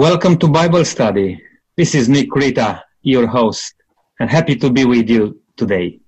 [0.00, 1.42] Welcome to Bible study.
[1.76, 3.74] This is Nick Rita, your host,
[4.18, 6.00] and happy to be with you today.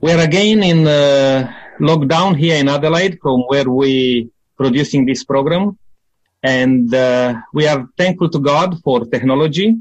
[0.00, 1.48] We are again in uh,
[1.78, 5.78] lockdown here in Adelaide from where we producing this program.
[6.42, 9.76] And uh, we are thankful to God for technology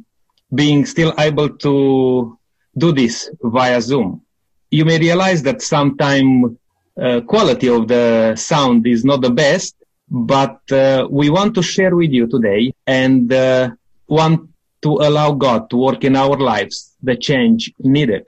[0.53, 2.37] being still able to
[2.77, 4.21] do this via Zoom.
[4.69, 6.55] You may realize that sometimes
[7.01, 9.73] uh, quality of the sound is not the best,
[10.09, 13.69] but uh, we want to share with you today and uh,
[14.07, 14.49] want
[14.81, 18.27] to allow God to work in our lives the change needed.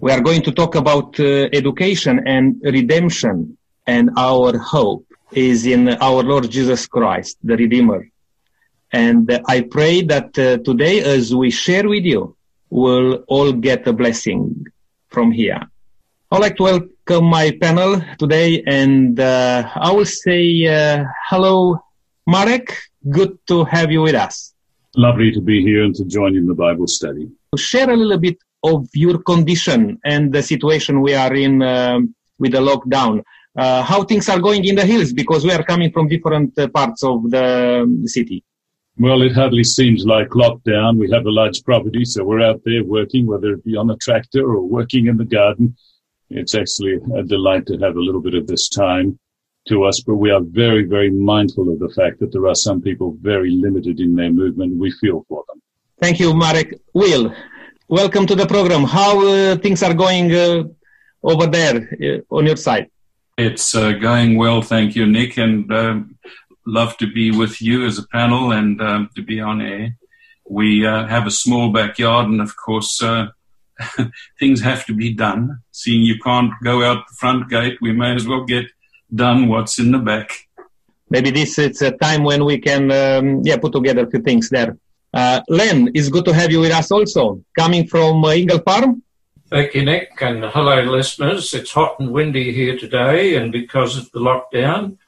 [0.00, 5.88] We are going to talk about uh, education and redemption and our hope is in
[5.88, 8.08] our Lord Jesus Christ, the Redeemer.
[8.92, 12.36] And I pray that uh, today as we share with you,
[12.70, 14.66] we'll all get a blessing
[15.08, 15.60] from here.
[16.30, 21.82] I'd like to welcome my panel today, and uh, I will say uh, hello,
[22.24, 22.76] Marek.
[23.08, 24.54] Good to have you with us.
[24.96, 27.28] Lovely to be here and to join in the Bible study.
[27.56, 32.52] Share a little bit of your condition and the situation we are in um, with
[32.52, 33.24] the lockdown.
[33.56, 36.68] Uh, how things are going in the hills because we are coming from different uh,
[36.68, 38.44] parts of the um, city.
[38.98, 40.96] Well, it hardly seems like lockdown.
[40.96, 43.96] We have a large property, so we're out there working, whether it be on a
[43.96, 45.74] tractor or working in the garden
[46.30, 49.18] it's actually a delight to have a little bit of this time
[49.68, 52.80] to us, but we are very, very mindful of the fact that there are some
[52.80, 54.78] people very limited in their movement.
[54.78, 55.60] We feel for them.
[56.00, 56.80] Thank you, Marek.
[56.94, 57.34] Will,
[57.88, 58.84] welcome to the program.
[58.84, 60.64] How uh, things are going uh,
[61.22, 62.90] over there uh, on your side?
[63.36, 66.18] It's uh, going well, thank you, Nick, and um,
[66.66, 69.96] love to be with you as a panel and um, to be on air.
[70.48, 73.26] We uh, have a small backyard, and of course, uh,
[74.38, 75.60] things have to be done.
[75.70, 78.66] Seeing you can't go out the front gate, we may as well get
[79.14, 80.30] done what's in the back.
[81.08, 84.48] Maybe this is a time when we can, um, yeah, put together a few things
[84.48, 84.76] there.
[85.12, 89.02] Uh, Len, it's good to have you with us also, coming from uh, Ingle Farm.
[89.50, 91.52] Thank you, Nick, and hello, listeners.
[91.52, 94.98] It's hot and windy here today, and because of the lockdown,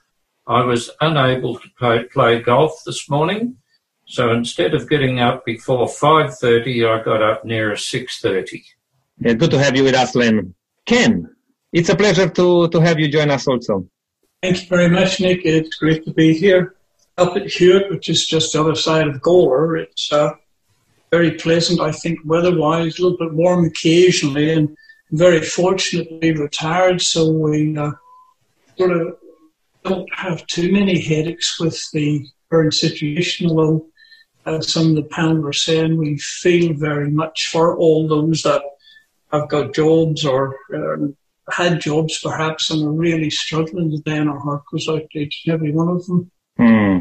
[0.49, 3.59] I was unable to play, play golf this morning.
[4.07, 8.63] So instead of getting up before 5.30, I got up nearer 6.30.
[9.19, 10.55] Yeah, good to have you with us, Len.
[10.85, 11.35] Ken,
[11.73, 13.87] it's a pleasure to, to have you join us also.
[14.43, 15.45] Thank you very much, Nick.
[15.45, 16.75] It's great to be here.
[17.17, 20.33] Up at Hewett, which is just the other side of Gawler, it's uh,
[21.11, 24.77] very pleasant, I think, weather-wise, a little bit warm occasionally, and
[25.13, 27.93] very fortunately retired, so we uh,
[28.77, 29.17] sort of
[29.85, 33.87] don't have too many headaches with the current situation, although
[34.47, 38.63] as some of the panel were saying, we feel very much for all those that
[39.33, 41.07] have got jobs or uh,
[41.51, 45.43] had jobs perhaps and are really struggling today, and our heart goes out to each
[45.47, 46.31] and every one of them.
[46.57, 46.99] Hmm.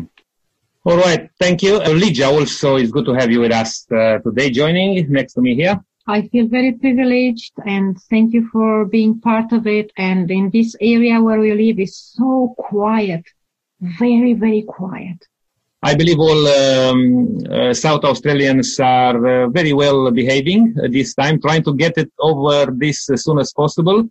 [0.84, 1.78] All right, thank you.
[1.78, 5.56] Lydia, also, it's good to have you with us uh, today, joining next to me
[5.56, 5.80] here.
[6.08, 9.92] I feel very privileged and thank you for being part of it.
[9.96, 13.24] And in this area where we live is so quiet,
[13.80, 15.28] very, very quiet.
[15.84, 21.64] I believe all um, uh, South Australians are uh, very well behaving this time, trying
[21.64, 24.08] to get it over this as soon as possible,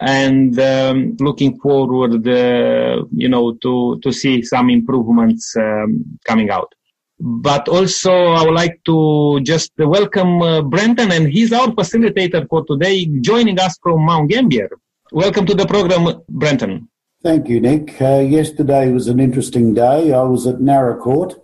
[0.00, 6.74] and um, looking forward, uh, you know, to to see some improvements um, coming out.
[7.18, 12.66] But also, I would like to just welcome uh, Brenton, and he's our facilitator for
[12.66, 14.70] today, joining us from Mount Gambier.
[15.10, 16.90] Welcome to the program, Brenton.
[17.20, 18.00] Thank you, Nick.
[18.00, 20.12] Uh, yesterday was an interesting day.
[20.12, 21.34] I was at Naracoorte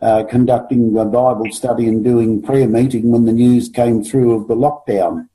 [0.00, 4.48] uh, conducting a Bible study and doing prayer meeting when the news came through of
[4.48, 5.28] the lockdown.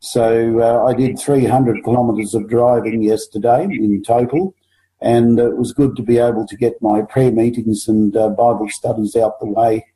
[0.00, 4.52] So uh, I did 300 kilometres of driving yesterday in total,
[5.00, 8.68] and it was good to be able to get my prayer meetings and uh, Bible
[8.68, 9.86] studies out the way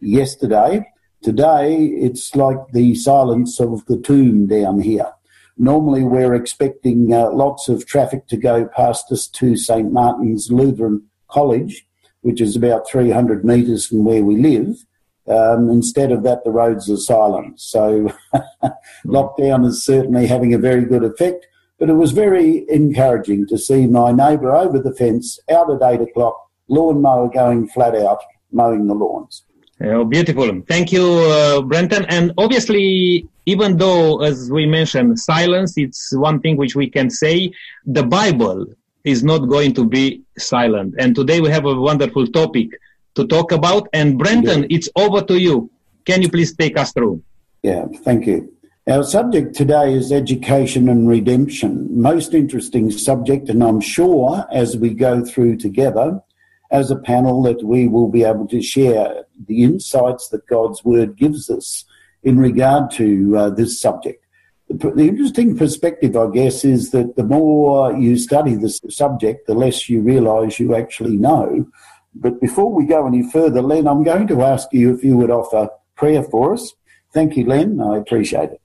[0.00, 0.84] yesterday.
[1.22, 5.12] Today, it's like the silence of the tomb down here.
[5.58, 9.90] Normally, we're expecting uh, lots of traffic to go past us to St.
[9.90, 11.86] Martin's Lutheran College,
[12.20, 14.84] which is about 300 metres from where we live.
[15.28, 17.58] Um, instead of that, the roads are silent.
[17.60, 18.12] So
[19.06, 21.46] lockdown is certainly having a very good effect.
[21.78, 26.00] But it was very encouraging to see my neighbour over the fence out at eight
[26.00, 28.20] o'clock, lawnmower going flat out,
[28.50, 29.45] mowing the lawns.
[29.82, 30.62] Oh, beautiful.
[30.66, 32.06] Thank you, uh, Brenton.
[32.06, 37.52] And obviously, even though, as we mentioned, silence, it's one thing which we can say,
[37.84, 38.66] the Bible
[39.04, 40.94] is not going to be silent.
[40.98, 42.70] And today we have a wonderful topic
[43.16, 43.88] to talk about.
[43.92, 44.76] And Brenton, yeah.
[44.76, 45.70] it's over to you.
[46.06, 47.22] Can you please take us through?
[47.62, 48.52] Yeah, thank you.
[48.88, 52.00] Our subject today is education and redemption.
[52.00, 56.22] Most interesting subject, and I'm sure as we go through together,
[56.70, 61.16] as a panel that we will be able to share the insights that God's Word
[61.16, 61.84] gives us
[62.22, 64.24] in regard to uh, this subject.
[64.68, 69.54] The, the, interesting perspective, I guess, is that the more you study this subject, the
[69.54, 71.68] less you realise you actually know.
[72.16, 75.30] But before we go any further, Len, I'm going to ask you if you would
[75.30, 76.74] offer prayer for us.
[77.12, 77.80] Thank you, Len.
[77.80, 78.60] I appreciate it.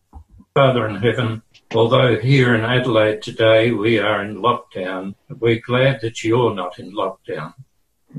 [0.56, 1.44] Father in heaven,
[1.74, 6.94] although here in Adelaide today we are in lockdown, we're glad that you're not in
[6.94, 7.54] lockdown.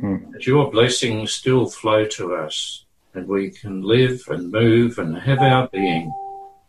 [0.02, 0.32] Mm.
[0.32, 2.84] That your blessings still flow to us
[3.14, 6.12] and we can live and move and have our being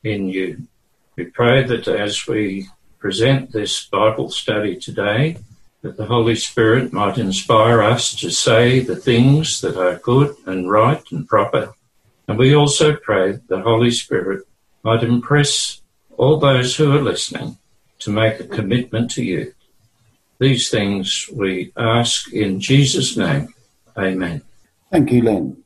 [0.03, 0.67] in you.
[1.15, 2.67] We pray that as we
[2.99, 5.37] present this Bible study today,
[5.81, 10.69] that the Holy Spirit might inspire us to say the things that are good and
[10.69, 11.73] right and proper.
[12.27, 14.47] And we also pray that the Holy Spirit
[14.83, 15.81] might impress
[16.17, 17.57] all those who are listening
[17.99, 19.53] to make a commitment to you.
[20.43, 23.53] These things we ask in Jesus' name.
[23.97, 24.41] Amen.
[24.91, 25.63] Thank you, Len.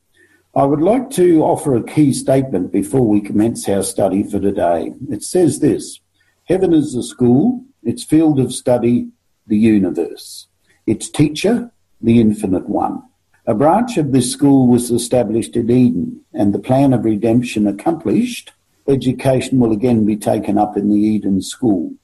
[0.54, 4.92] I would like to offer a key statement before we commence our study for today.
[5.10, 5.98] It says this
[6.44, 9.08] Heaven is a school, its field of study,
[9.48, 10.46] the universe,
[10.86, 13.02] its teacher, the infinite one.
[13.46, 18.52] A branch of this school was established in Eden, and the plan of redemption accomplished,
[18.86, 21.94] education will again be taken up in the Eden school.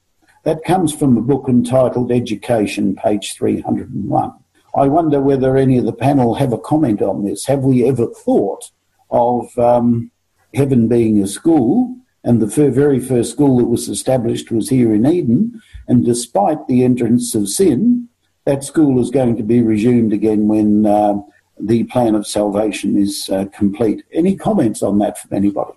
[0.45, 4.31] That comes from a book entitled Education, page 301.
[4.75, 7.47] I wonder whether any of the panel have a comment on this.
[7.47, 8.69] Have we ever thought
[9.09, 10.11] of um,
[10.53, 11.97] heaven being a school?
[12.23, 15.61] And the very first school that was established was here in Eden.
[15.87, 18.07] And despite the entrance of sin,
[18.45, 21.15] that school is going to be resumed again when uh,
[21.59, 24.03] the plan of salvation is uh, complete.
[24.13, 25.73] Any comments on that from anybody?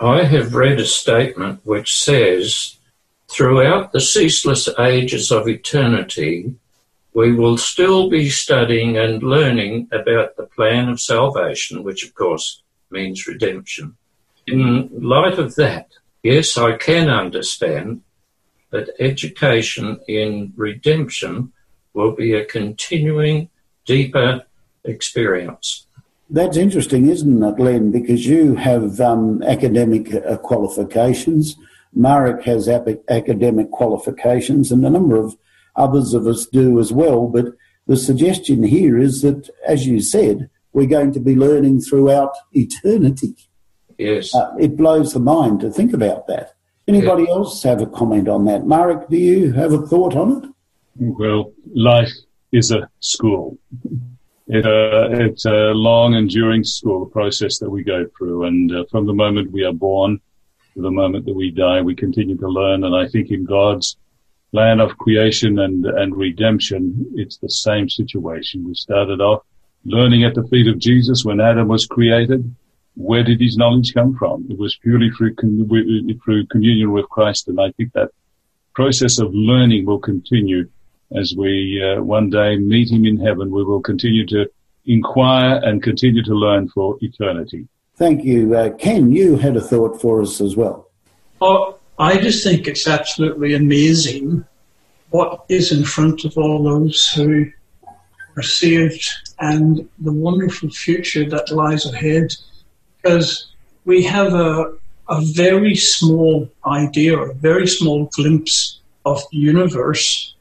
[0.00, 2.78] I have read a statement which says
[3.30, 6.54] Throughout the ceaseless ages of eternity,
[7.14, 12.62] we will still be studying and learning about the plan of salvation, which of course
[12.90, 13.96] means redemption.
[14.46, 15.88] In light of that,
[16.22, 18.02] yes, I can understand
[18.70, 21.52] that education in redemption
[21.94, 23.48] will be a continuing,
[23.86, 24.44] deeper
[24.84, 25.86] experience.
[26.28, 27.92] That's interesting, isn't it, Len?
[27.92, 31.56] Because you have um, academic uh, qualifications
[31.94, 35.36] Marek has ap- academic qualifications, and a number of
[35.76, 37.26] others of us do as well.
[37.26, 37.46] But
[37.86, 43.34] the suggestion here is that, as you said, we're going to be learning throughout eternity.
[43.98, 44.34] Yes.
[44.34, 46.54] Uh, it blows the mind to think about that.
[46.86, 47.30] Anybody yeah.
[47.30, 48.66] else have a comment on that?
[48.66, 50.50] Marek, do you have a thought on it?
[50.96, 52.12] Well, life
[52.52, 53.58] is a school.
[54.46, 58.44] It, uh, it's a long, enduring school process that we go through.
[58.44, 60.20] And uh, from the moment we are born
[60.74, 62.84] to the moment that we die, we continue to learn.
[62.84, 63.96] And I think in God's
[64.50, 68.64] plan of creation and, and redemption, it's the same situation.
[68.66, 69.42] We started off
[69.84, 72.54] learning at the feet of Jesus when Adam was created.
[72.96, 74.46] Where did his knowledge come from?
[74.48, 77.48] It was purely through, through communion with Christ.
[77.48, 78.10] And I think that
[78.74, 80.68] process of learning will continue
[81.16, 83.50] as we uh, one day meet him in heaven.
[83.50, 84.48] We will continue to
[84.86, 87.66] inquire and continue to learn for eternity.
[87.96, 88.56] Thank you.
[88.56, 90.90] Uh, Ken, you had a thought for us as well.
[91.40, 94.44] Oh, I just think it's absolutely amazing
[95.10, 97.52] what is in front of all those who
[98.36, 99.08] are saved
[99.38, 102.34] and the wonderful future that lies ahead.
[103.00, 103.52] Because
[103.84, 104.72] we have a,
[105.08, 110.34] a very small idea, a very small glimpse of the universe.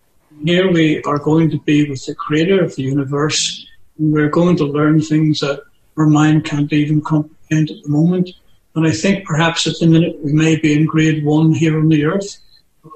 [0.44, 3.68] Here we are going to be with the creator of the universe,
[4.00, 5.62] and we're going to learn things that
[5.98, 8.30] our mind can't even comprehend at the moment.
[8.76, 11.90] And I think perhaps at the minute we may be in grade one here on
[11.90, 12.38] the earth.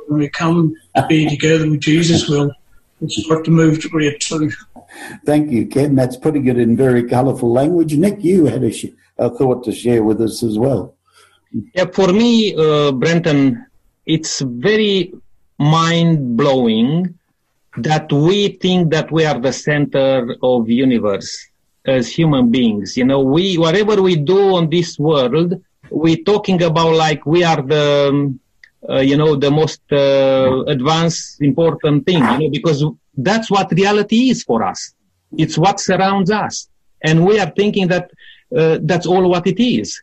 [0.08, 2.52] When we come to be together with Jesus, we'll,
[3.00, 4.52] we'll start to move to grade two.
[5.26, 5.96] Thank you, Ken.
[5.96, 7.96] That's putting it in very colourful language.
[7.96, 8.88] Nick, you had a, sh-
[9.18, 10.96] a, thought to share with us as well.
[11.74, 13.66] Yeah, for me, uh, Brenton,
[14.06, 15.14] it's very
[15.60, 17.18] mind blowing
[17.78, 21.48] that we think that we are the center of universe
[21.88, 22.98] as human beings.
[22.98, 27.62] You know, we whatever we do on this world, we're talking about like we are
[27.62, 28.40] the, um,
[28.90, 32.20] uh, you know, the most uh, advanced, important thing.
[32.20, 32.84] You know, because
[33.16, 34.94] that's what reality is for us.
[35.38, 36.68] It's what surrounds us,
[37.02, 38.12] and we are thinking that
[38.56, 40.02] uh, that's all what it is.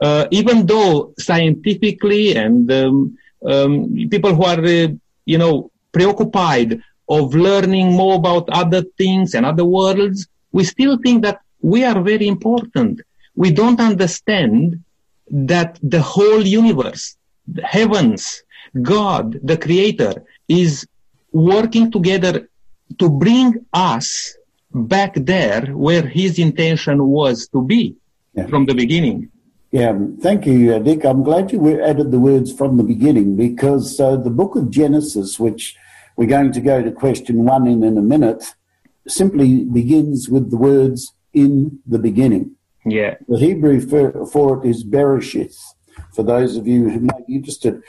[0.00, 4.88] Uh, even though scientifically and um, um, people who are, uh,
[5.26, 11.22] you know, preoccupied of learning more about other things and other worlds, we still think
[11.22, 13.00] that we are very important.
[13.34, 14.82] We don't understand
[15.30, 18.42] that the whole universe, the heavens,
[18.82, 20.86] God, the creator is
[21.32, 22.48] working together
[22.98, 24.34] to bring us
[24.72, 27.96] back there where his intention was to be
[28.34, 28.46] Yeah.
[28.46, 29.28] from the beginning.
[29.70, 31.04] Yeah, thank you, uh, Dick.
[31.04, 35.38] I'm glad you added the words from the beginning because uh, the book of Genesis,
[35.38, 35.76] which
[36.16, 38.42] we're going to go to question one in in a minute,
[39.08, 43.16] simply begins with the words "in the beginning." Yeah.
[43.28, 45.58] The Hebrew for, for it is Bereshith.
[46.14, 47.82] For those of you who might be interested,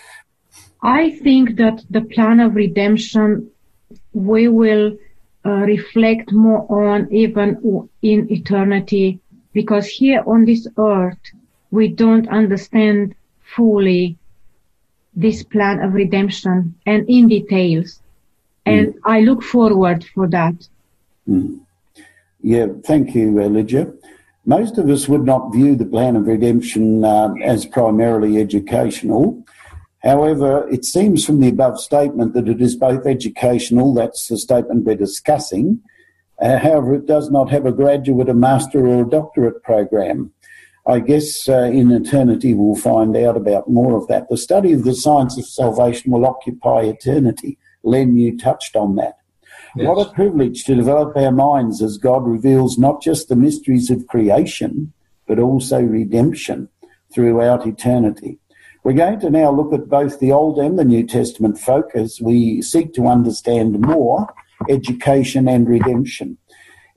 [0.82, 3.52] I think that the plan of redemption
[4.14, 4.98] we will
[5.46, 9.20] uh, reflect more on even in eternity
[9.54, 11.20] because here on this earth
[11.72, 13.16] we don't understand
[13.56, 14.18] fully
[15.16, 18.02] this plan of redemption and in details.
[18.66, 20.68] And I look forward for that.
[22.42, 23.92] Yeah, thank you, uh, Lydia.
[24.46, 29.44] Most of us would not view the plan of redemption um, as primarily educational.
[30.02, 34.86] However, it seems from the above statement that it is both educational, that's the statement
[34.86, 35.82] we're discussing.
[36.42, 40.32] Uh, however, it does not have a graduate, a master, or a doctorate program.
[40.88, 44.30] I guess uh, in eternity we'll find out about more of that.
[44.30, 47.60] The study of the science of salvation will occupy eternity.
[47.84, 49.19] Len, you touched on that.
[49.76, 54.08] What a privilege to develop our minds as God reveals not just the mysteries of
[54.08, 54.94] creation,
[55.28, 56.70] but also redemption
[57.14, 58.40] throughout eternity.
[58.84, 62.20] We're going to now look at both the Old and the New Testament folk as
[62.20, 64.34] we seek to understand more
[64.70, 66.38] education and redemption.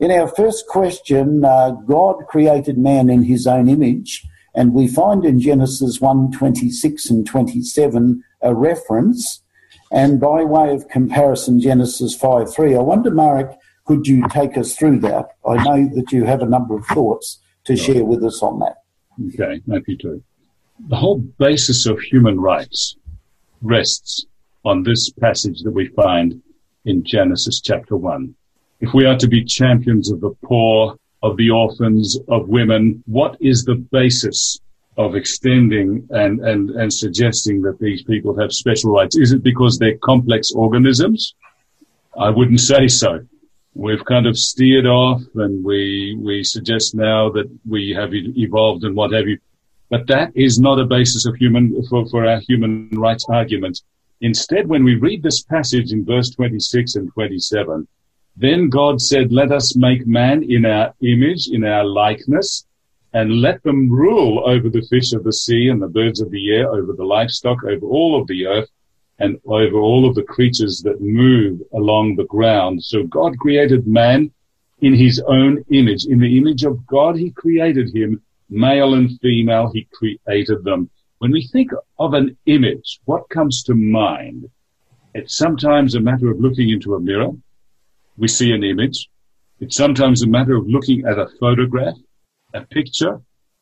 [0.00, 5.25] In our first question, uh, God created man in his own image, and we find
[5.25, 9.43] in Genesis 1 26 and 27 a reference
[9.93, 13.51] and by way of comparison, Genesis 5 3, I wonder, Marek,
[13.85, 15.37] could you take us through that?
[15.47, 18.77] I know that you have a number of thoughts to share with us on that.
[19.35, 20.23] Okay, happy to.
[20.89, 22.97] The whole basis of human rights
[23.61, 24.27] rests
[24.65, 26.41] on this passage that we find
[26.85, 28.35] in Genesis chapter 1.
[28.81, 33.37] If we are to be champions of the poor, of the orphans, of women, what
[33.41, 34.59] is the basis
[34.97, 39.17] of extending and, and, and suggesting that these people have special rights?
[39.17, 41.35] Is it because they're complex organisms?
[42.19, 43.21] I wouldn't say so.
[43.75, 48.95] We've kind of steered off and we, we suggest now that we have evolved and
[48.95, 49.39] what have you.
[49.89, 53.81] But that is not a basis of human, for, for our human rights argument.
[54.21, 57.89] Instead, when we read this passage in verse 26 and 27,
[58.37, 62.67] then God said, let us make man in our image, in our likeness,
[63.14, 66.54] and let them rule over the fish of the sea and the birds of the
[66.54, 68.71] air, over the livestock, over all of the earth,
[69.19, 72.83] and over all of the creatures that move along the ground.
[72.83, 74.33] So God created man
[74.81, 76.07] in his own image.
[76.07, 80.90] In the image of God, he created him, male and female, he created them.
[81.19, 84.50] When we think of an image, what comes to mind?
[85.14, 87.31] It's sometimes a matter of looking into a mirror.
[88.16, 89.09] We see an image.
[89.61, 91.97] It's sometimes a matter of looking at a photograph
[92.55, 93.21] a picture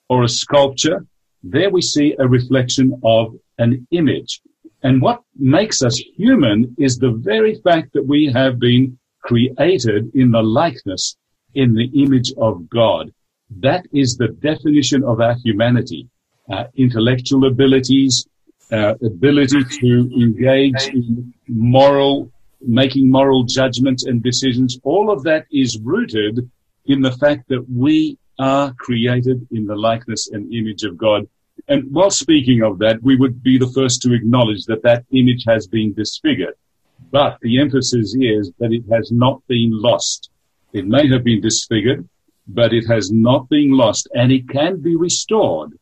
[0.09, 1.07] or a sculpture,
[1.43, 4.41] there we see a reflection of an image.
[4.83, 10.31] And what makes us human is the very fact that we have been created in
[10.31, 11.17] the likeness,
[11.55, 13.13] in the image of God.
[13.59, 16.09] That is the definition of our humanity.
[16.51, 18.27] Uh, intellectual abilities,
[18.73, 22.31] uh, ability to engage in moral,
[22.61, 24.79] making moral judgments and decisions.
[24.83, 26.51] All of that is rooted
[26.87, 31.29] in the fact that we are created in the likeness and image of God.
[31.69, 35.45] And while speaking of that, we would be the first to acknowledge that that image
[35.47, 36.55] has been disfigured.
[37.11, 40.31] But the emphasis is that it has not been lost.
[40.73, 42.09] It may have been disfigured,
[42.49, 45.73] but it has not been lost and it can be restored.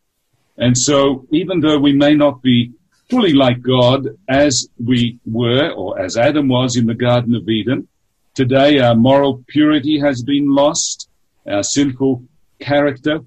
[0.57, 2.73] And so even though we may not be
[3.09, 7.87] fully like God as we were or as Adam was in the Garden of Eden,
[8.35, 11.09] today our moral purity has been lost.
[11.47, 12.25] Our sinful
[12.61, 13.21] character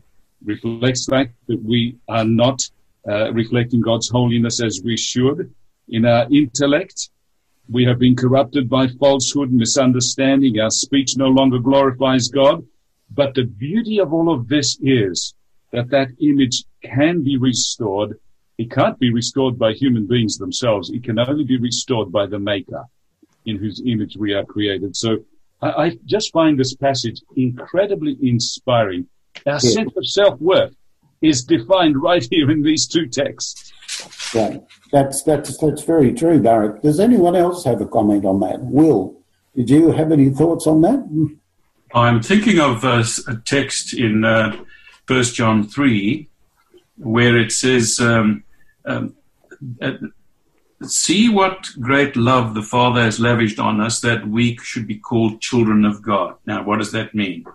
[0.44, 2.62] reflects the fact that we are not
[3.08, 5.54] uh, reflecting God's holiness as we should.
[5.90, 7.10] In our intellect,
[7.70, 10.60] we have been corrupted by falsehood and misunderstanding.
[10.60, 12.64] Our speech no longer glorifies God.
[13.14, 15.34] But the beauty of all of this is
[15.72, 18.18] that that image can be restored.
[18.58, 20.90] It can't be restored by human beings themselves.
[20.90, 22.84] It can only be restored by the Maker
[23.46, 24.96] in whose image we are created.
[24.96, 25.18] So
[25.62, 29.08] I, I just find this passage incredibly inspiring.
[29.48, 30.75] Our sense of self-worth
[31.21, 33.71] is defined right here in these two texts.
[34.33, 34.57] Yeah,
[34.91, 36.81] that's that's that's very true, Barrett.
[36.81, 38.60] Does anyone else have a comment on that?
[38.62, 39.21] Will,
[39.55, 41.39] did you have any thoughts on that?
[41.93, 44.55] I'm thinking of a, a text in uh,
[45.07, 46.29] 1 John 3
[46.98, 48.43] where it says, um,
[48.86, 49.15] um,
[49.81, 49.93] uh,
[50.84, 55.42] see what great love the Father has lavished on us that we should be called
[55.42, 56.36] children of God.
[56.46, 57.46] Now, what does that mean?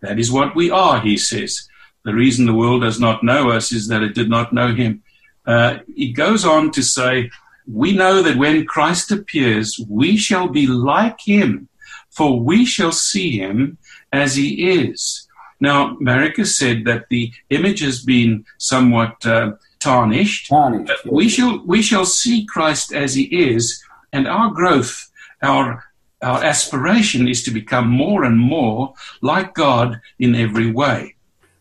[0.00, 1.68] That is what we are, he says.
[2.04, 5.02] The reason the world does not know us is that it did not know him.
[5.46, 7.30] Uh, he goes on to say,
[7.66, 11.68] we know that when Christ appears, we shall be like him,
[12.10, 13.78] for we shall see him
[14.12, 15.26] as he is.
[15.58, 20.48] Now, Marek has said that the image has been somewhat uh, tarnished.
[20.48, 20.92] Tarnished.
[21.10, 25.10] We shall we shall see Christ as he is, and our growth,
[25.42, 25.84] our
[26.22, 31.14] our aspiration is to become more and more like God in every way.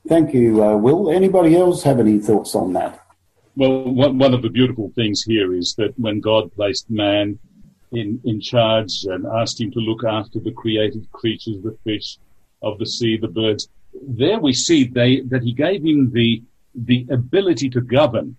[0.08, 1.10] Thank you, uh, Will.
[1.10, 3.06] Anybody else have any thoughts on that?
[3.56, 7.40] Well, one, one of the beautiful things here is that when God placed man
[7.92, 12.18] in, in charge and asked him to look after the created creatures, the fish
[12.62, 13.70] of the sea, the birds,
[14.08, 16.44] there we see they, that he gave him the,
[16.76, 18.38] the ability to govern.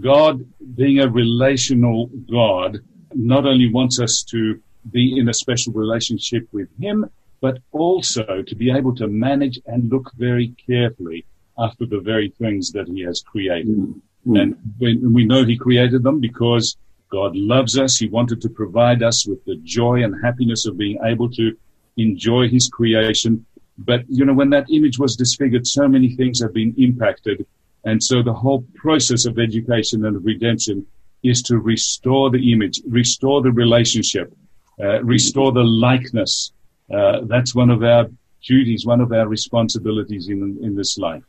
[0.00, 2.80] God, being a relational God,
[3.14, 7.08] not only wants us to be in a special relationship with him,
[7.40, 11.24] but also to be able to manage and look very carefully
[11.58, 13.78] after the very things that he has created.
[13.78, 14.36] Mm-hmm.
[14.36, 16.76] And we know he created them because
[17.08, 17.96] God loves us.
[17.96, 21.56] He wanted to provide us with the joy and happiness of being able to
[21.96, 23.46] enjoy his creation.
[23.78, 27.46] But, you know, when that image was disfigured, so many things have been impacted.
[27.86, 30.86] And so the whole process of education and of redemption
[31.22, 34.36] is to restore the image, restore the relationship,
[34.78, 36.52] uh, restore the likeness
[36.92, 38.08] uh, that's one of our
[38.42, 41.22] duties, one of our responsibilities in, in this life.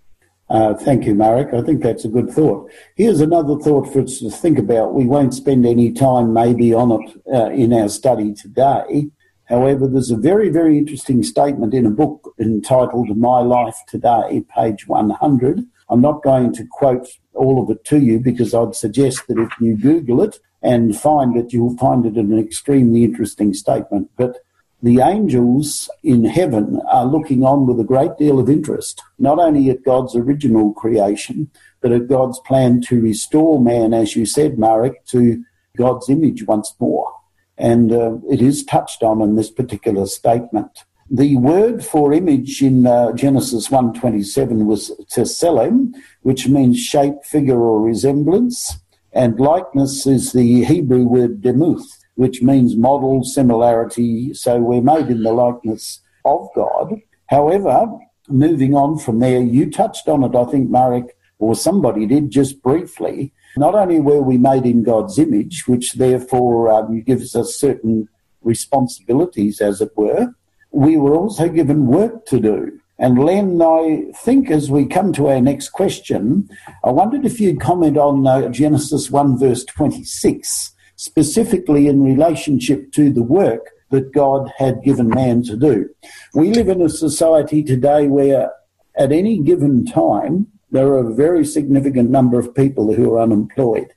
[0.49, 1.53] Uh, thank you, Marek.
[1.53, 2.71] I think that's a good thought.
[2.95, 4.93] Here's another thought for us to think about.
[4.93, 9.09] We won't spend any time maybe on it uh, in our study today.
[9.45, 14.87] However, there's a very, very interesting statement in a book entitled My Life Today, page
[14.87, 15.65] 100.
[15.89, 19.49] I'm not going to quote all of it to you because I'd suggest that if
[19.59, 24.09] you Google it and find it, you'll find it an extremely interesting statement.
[24.17, 24.37] But
[24.81, 29.69] the angels in heaven are looking on with a great deal of interest, not only
[29.69, 31.49] at God's original creation,
[31.81, 35.43] but at God's plan to restore man, as you said, Marek, to
[35.75, 37.11] God's image once more.
[37.57, 40.83] And uh, it is touched on in this particular statement.
[41.09, 47.81] The word for image in uh, Genesis 1.27 was tselem, which means shape, figure, or
[47.81, 48.79] resemblance.
[49.13, 54.33] And likeness is the Hebrew word demuth, which means model, similarity.
[54.33, 56.95] So we're made in the likeness of God.
[57.27, 57.87] However,
[58.27, 62.61] moving on from there, you touched on it, I think, Marek, or somebody did just
[62.61, 63.33] briefly.
[63.55, 68.09] Not only were we made in God's image, which therefore um, gives us certain
[68.41, 70.33] responsibilities, as it were,
[70.71, 72.79] we were also given work to do.
[72.99, 76.49] And Len, I think as we come to our next question,
[76.83, 83.11] I wondered if you'd comment on uh, Genesis 1 verse 26 specifically in relationship to
[83.11, 85.87] the work that God had given man to do.
[86.33, 88.51] We live in a society today where
[88.97, 93.93] at any given time, there are a very significant number of people who are unemployed.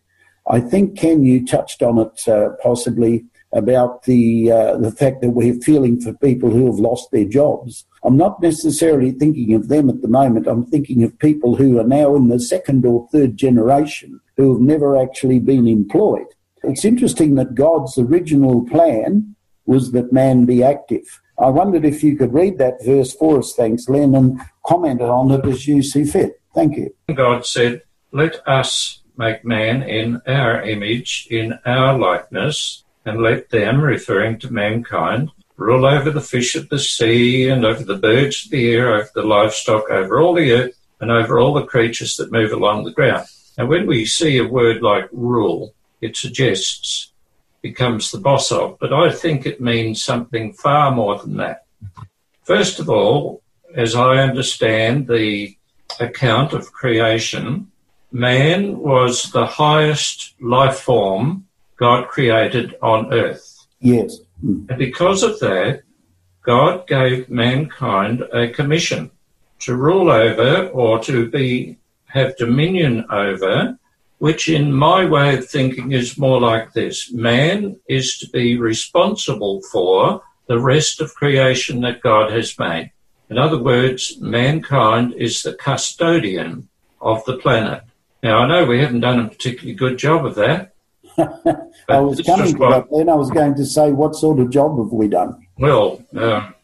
[0.48, 5.30] I think, Ken, you touched on it uh, possibly about the uh, the fact that
[5.30, 7.84] we're feeling for people who have lost their jobs.
[8.04, 10.46] I'm not necessarily thinking of them at the moment.
[10.46, 14.62] I'm thinking of people who are now in the second or third generation who have
[14.62, 16.26] never actually been employed.
[16.62, 19.34] It's interesting that God's original plan
[19.66, 21.20] was that man be active.
[21.38, 25.30] I wondered if you could read that verse for us, thanks, Len, and comment on
[25.30, 26.40] it as you see fit.
[26.54, 26.94] Thank you.
[27.14, 27.82] God said,
[28.12, 34.52] Let us make man in our image, in our likeness, and let them, referring to
[34.52, 38.94] mankind, rule over the fish of the sea and over the birds of the air,
[38.94, 42.84] over the livestock, over all the earth, and over all the creatures that move along
[42.84, 43.26] the ground.
[43.58, 47.12] Now, when we see a word like rule, it suggests
[47.62, 51.66] becomes the boss of, but I think it means something far more than that.
[52.44, 53.42] First of all,
[53.74, 55.56] as I understand the
[55.98, 57.70] account of creation,
[58.12, 61.48] man was the highest life form
[61.80, 63.66] God created on earth.
[63.80, 64.18] Yes.
[64.42, 65.82] And because of that,
[66.42, 69.10] God gave mankind a commission
[69.60, 73.78] to rule over or to be have dominion over
[74.20, 77.10] which in my way of thinking is more like this.
[77.10, 82.92] Man is to be responsible for the rest of creation that God has made.
[83.30, 86.68] In other words, mankind is the custodian
[87.00, 87.82] of the planet.
[88.22, 90.74] Now, I know we haven't done a particularly good job of that.
[91.88, 93.08] I was coming to that then.
[93.08, 95.46] I was going to say, what sort of job have we done?
[95.58, 96.54] Well, um,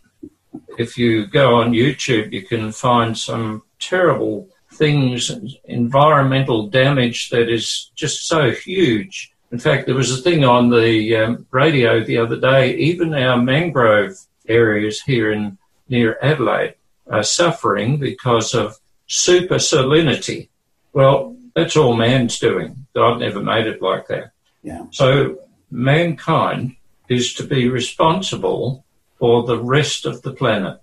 [0.78, 5.30] if you go on YouTube, you can find some terrible things,
[5.64, 11.16] environmental damage that is just so huge In fact, there was a thing on the
[11.16, 12.74] um, radio the other day.
[12.76, 15.56] Even our mangrove areas here in
[15.88, 16.74] near Adelaide
[17.06, 20.48] are suffering because of super salinity.
[20.92, 22.86] Well, that's all man's doing.
[22.94, 24.32] God never made it like that.
[24.66, 24.82] Yeah.
[24.90, 25.38] So
[25.70, 26.74] mankind
[27.08, 28.84] is to be responsible
[29.18, 30.76] for the rest of the planet.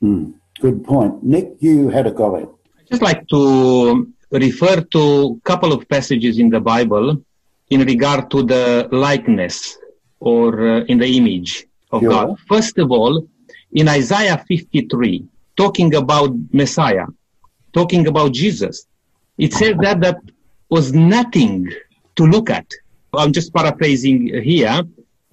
[0.00, 1.22] Mm, good point.
[1.22, 2.48] Nick, you had a comment.
[2.78, 3.42] I'd just like to
[4.30, 5.02] refer to
[5.36, 7.06] a couple of passages in the Bible
[7.70, 9.76] in regard to the likeness
[10.20, 12.10] or uh, in the image of Sure.
[12.10, 12.38] God.
[12.46, 13.26] First of all,
[13.72, 15.24] in Isaiah 53,
[15.56, 17.06] talking about Messiah,
[17.72, 18.86] talking about Jesus,
[19.38, 20.18] it says that that
[20.70, 21.68] was nothing
[22.14, 22.66] to look at.
[23.18, 24.82] I'm just paraphrasing here.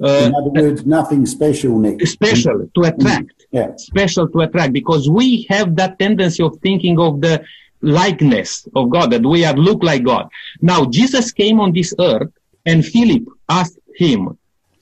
[0.03, 2.05] Uh, In other words, nothing special, Nick.
[2.07, 3.75] special to attract Yeah.
[3.77, 7.43] special to attract because we have that tendency of thinking of the
[7.81, 10.27] likeness of God, that we are look like God.
[10.61, 12.31] Now, Jesus came on this earth
[12.65, 14.37] and Philip asked him,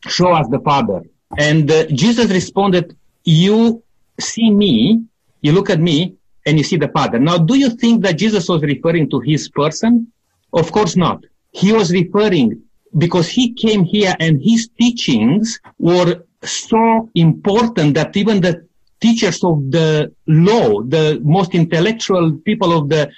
[0.08, 1.02] show us the Father.
[1.38, 3.84] And uh, Jesus responded, you
[4.20, 5.04] see me,
[5.42, 7.20] you look at me and you see the Father.
[7.20, 10.12] Now, do you think that Jesus was referring to his person?
[10.54, 11.24] Of course not.
[11.52, 12.62] He was referring
[12.98, 18.66] because he came here and his teachings were so important that even the
[19.00, 23.10] teachers of the law, the most intellectual people of the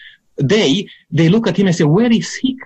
[0.45, 2.57] day, they look at him and say, where is he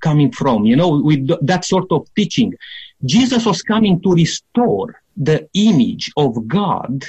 [0.00, 0.64] coming from?
[0.64, 2.54] You know, with that sort of teaching.
[3.04, 7.04] Jesus was coming to restore the image of God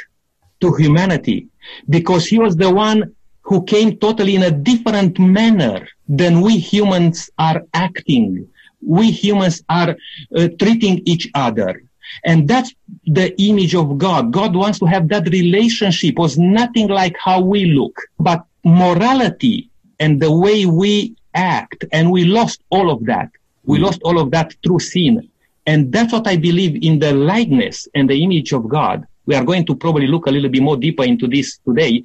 [0.61, 1.47] to humanity
[1.89, 7.29] because he was the one who came totally in a different manner than we humans
[7.37, 8.47] are acting.
[8.81, 9.95] We humans are
[10.35, 11.83] uh, treating each other.
[12.23, 12.73] And that's
[13.05, 14.31] the image of God.
[14.31, 20.21] God wants to have that relationship was nothing like how we look, but morality and
[20.21, 21.85] the way we act.
[21.91, 23.29] And we lost all of that.
[23.65, 25.29] We lost all of that through sin.
[25.65, 29.05] And that's what I believe in the likeness and the image of God.
[29.25, 32.03] We are going to probably look a little bit more deeper into this today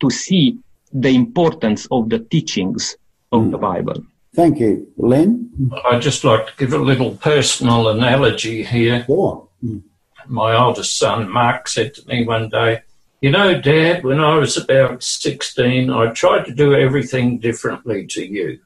[0.00, 0.58] to see
[0.92, 2.96] the importance of the teachings
[3.30, 4.04] of the Bible.
[4.34, 4.88] Thank you.
[4.96, 5.70] Len?
[5.86, 9.04] I'd just like to give a little personal analogy here.
[9.04, 9.46] Sure.
[9.64, 9.82] Mm.
[10.26, 12.82] My oldest son, Mark, said to me one day,
[13.20, 18.26] You know, Dad, when I was about 16, I tried to do everything differently to
[18.26, 18.58] you.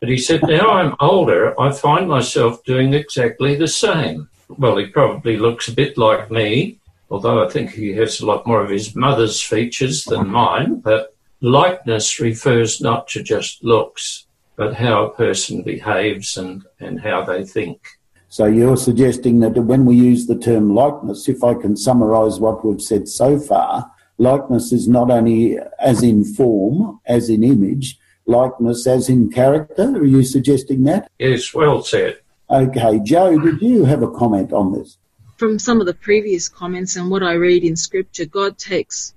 [0.00, 4.28] But he said, Now I'm older, I find myself doing exactly the same.
[4.48, 8.46] Well, he probably looks a bit like me, although I think he has a lot
[8.46, 10.80] more of his mother's features than mine.
[10.80, 14.23] But likeness refers not to just looks,
[14.56, 17.86] but how a person behaves and, and how they think.
[18.28, 22.64] So you're suggesting that when we use the term likeness, if I can summarize what
[22.64, 28.86] we've said so far, likeness is not only as in form, as in image, likeness
[28.86, 29.96] as in character.
[29.96, 31.10] Are you suggesting that?
[31.18, 32.18] Yes, well said.
[32.50, 34.98] Okay, Joe, did you have a comment on this?
[35.36, 39.14] from some of the previous comments and what I read in scripture, God takes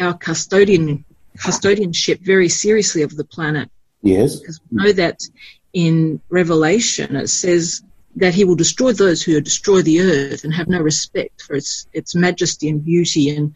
[0.00, 1.04] our custodian
[1.38, 3.70] custodianship very seriously of the planet
[4.02, 4.36] Yes.
[4.36, 5.22] because we know that
[5.72, 7.82] in Revelation it says
[8.16, 11.86] that he will destroy those who destroy the earth and have no respect for its
[11.92, 13.54] its majesty and beauty and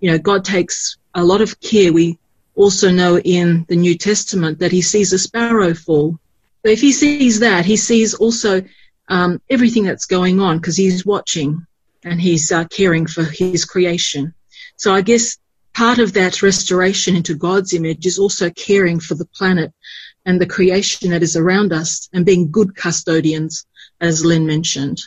[0.00, 1.92] you know God takes a lot of care.
[1.92, 2.18] We
[2.54, 6.18] also know in the New Testament that he sees a sparrow fall.
[6.64, 8.62] So if he sees that, he sees also
[9.08, 11.66] um, everything that's going on because he's watching
[12.04, 14.34] and he's uh, caring for his creation.
[14.76, 15.38] So I guess
[15.74, 19.72] part of that restoration into God's image is also caring for the planet
[20.26, 23.66] and the creation that is around us and being good custodians,
[24.00, 25.00] as Lynn mentioned.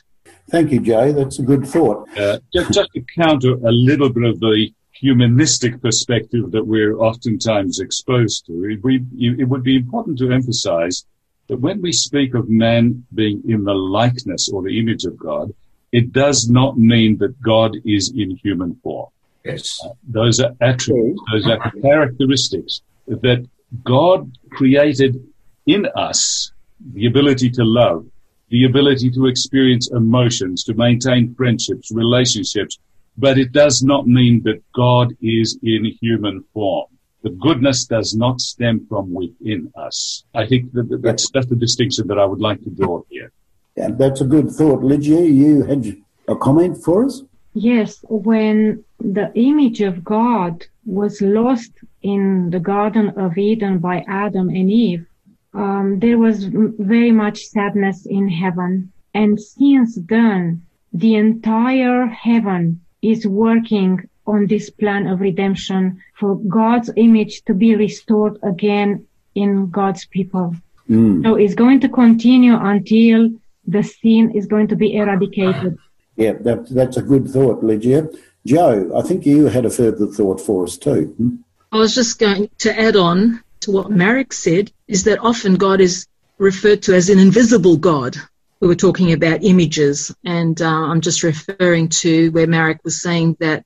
[0.50, 1.12] Thank you, Jay.
[1.12, 2.10] That's a good thought.
[2.17, 7.80] Uh, just, just to counter a little bit of the humanistic perspective that we're oftentimes
[7.80, 11.06] exposed to, it, we, it would be important to emphasize
[11.47, 15.54] that when we speak of man being in the likeness or the image of God,
[15.91, 19.10] it does not mean that God is in human form.
[19.43, 19.80] Yes.
[20.08, 23.47] Those are attributes, those are characteristics that
[23.84, 25.23] God created
[25.65, 26.51] in us
[26.93, 28.06] the ability to love,
[28.49, 32.77] the ability to experience emotions, to maintain friendships, relationships,
[33.17, 36.88] but it does not mean that God is in human form.
[37.23, 40.23] The goodness does not stem from within us.
[40.34, 43.32] I think that that- that's, that's the distinction that I would like to draw here.
[43.77, 44.84] Yeah, that's a good thought.
[44.84, 45.21] Lydia.
[45.21, 47.21] you had a comment for us?
[47.54, 54.50] Yes, when the image of God was lost in the Garden of Eden by Adam
[54.50, 55.06] and Eve,
[55.54, 58.92] um, there was very much sadness in heaven.
[59.14, 66.90] And since then, the entire heaven is working on this plan of redemption for God's
[66.96, 70.56] image to be restored again in God's people.
[70.90, 71.24] Mm.
[71.24, 73.30] So it's going to continue until
[73.68, 75.78] the sin is going to be eradicated.
[76.16, 78.10] Yeah, that, that's a good thought, Lygia.
[78.45, 81.13] Joe, I think you had a further thought for us too.
[81.17, 81.36] Hmm?
[81.71, 85.80] I was just going to add on to what Marek said is that often God
[85.80, 88.17] is referred to as an invisible God.
[88.60, 93.38] We were talking about images, and uh, I'm just referring to where Marek was saying
[93.39, 93.65] that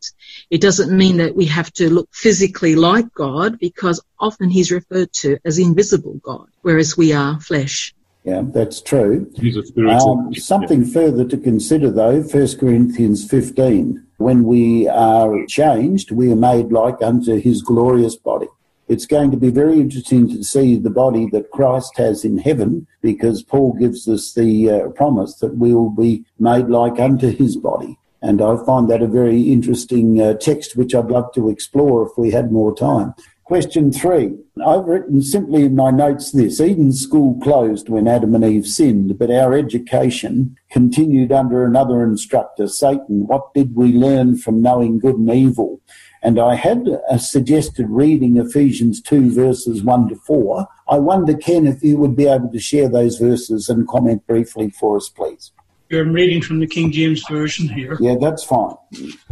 [0.50, 5.12] it doesn't mean that we have to look physically like God because often he's referred
[5.14, 7.94] to as invisible God, whereas we are flesh.
[8.24, 9.30] Yeah, that's true.
[9.36, 10.28] He's a spiritual.
[10.28, 14.05] Um, something further to consider, though, 1 Corinthians 15.
[14.18, 18.48] When we are changed, we are made like unto his glorious body.
[18.88, 22.88] It's going to be very interesting to see the body that Christ has in heaven
[23.02, 27.58] because Paul gives us the uh, promise that we will be made like unto his
[27.58, 27.98] body.
[28.22, 32.18] And I find that a very interesting uh, text which I'd love to explore if
[32.18, 33.16] we had more time.
[33.46, 34.34] Question three.
[34.66, 39.20] I've written simply in my notes this Eden's school closed when Adam and Eve sinned,
[39.20, 43.28] but our education continued under another instructor, Satan.
[43.28, 45.80] What did we learn from knowing good and evil?
[46.24, 46.88] And I had
[47.20, 50.68] suggested reading Ephesians 2 verses 1 to 4.
[50.90, 54.72] I wonder, Ken, if you would be able to share those verses and comment briefly
[54.72, 55.52] for us, please.
[55.90, 57.96] You're reading from the King James Version here.
[58.00, 58.74] Yeah, that's fine.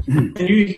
[0.05, 0.77] You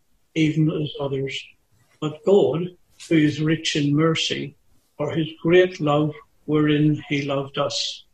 [0.35, 1.41] even as others.
[1.99, 2.67] But God,
[3.09, 4.55] who is rich in mercy,
[4.97, 6.13] for his great love
[6.45, 8.05] wherein he loved us.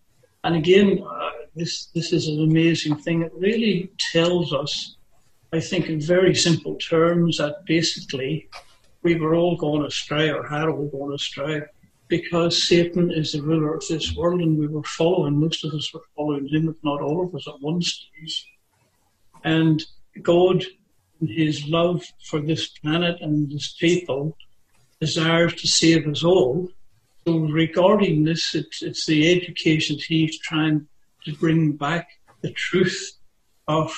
[0.43, 3.23] And again, uh, this, this is an amazing thing.
[3.23, 4.95] It really tells us,
[5.51, 8.47] I think, in very simple terms, that basically
[9.03, 11.61] we were all going astray or had all gone astray
[12.07, 15.93] because Satan is the ruler of this world and we were following, most of us
[15.93, 18.47] were following him, if not all of us at one stage.
[19.43, 19.83] And
[20.21, 20.63] God
[21.25, 24.37] his love for this planet and this people
[24.99, 26.69] desires to save us all.
[27.25, 30.87] So regarding this, it's, it's the education he's trying
[31.25, 32.07] to bring back
[32.41, 33.13] the truth
[33.67, 33.93] of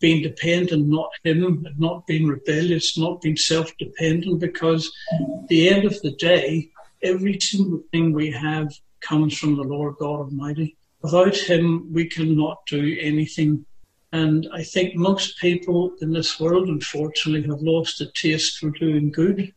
[0.00, 6.00] being dependent, not him, not being rebellious, not being self-dependent, because at the end of
[6.02, 6.70] the day,
[7.02, 10.76] every single thing we have comes from the Lord God Almighty.
[11.02, 13.66] Without him, we cannot do anything
[14.12, 19.10] and I think most people in this world, unfortunately, have lost a taste for doing
[19.10, 19.54] good.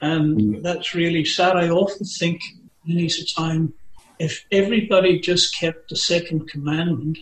[0.00, 0.62] And mm.
[0.62, 1.56] that's really sad.
[1.56, 2.40] I often think
[2.86, 3.74] many a time,
[4.18, 7.18] if everybody just kept the second commandment,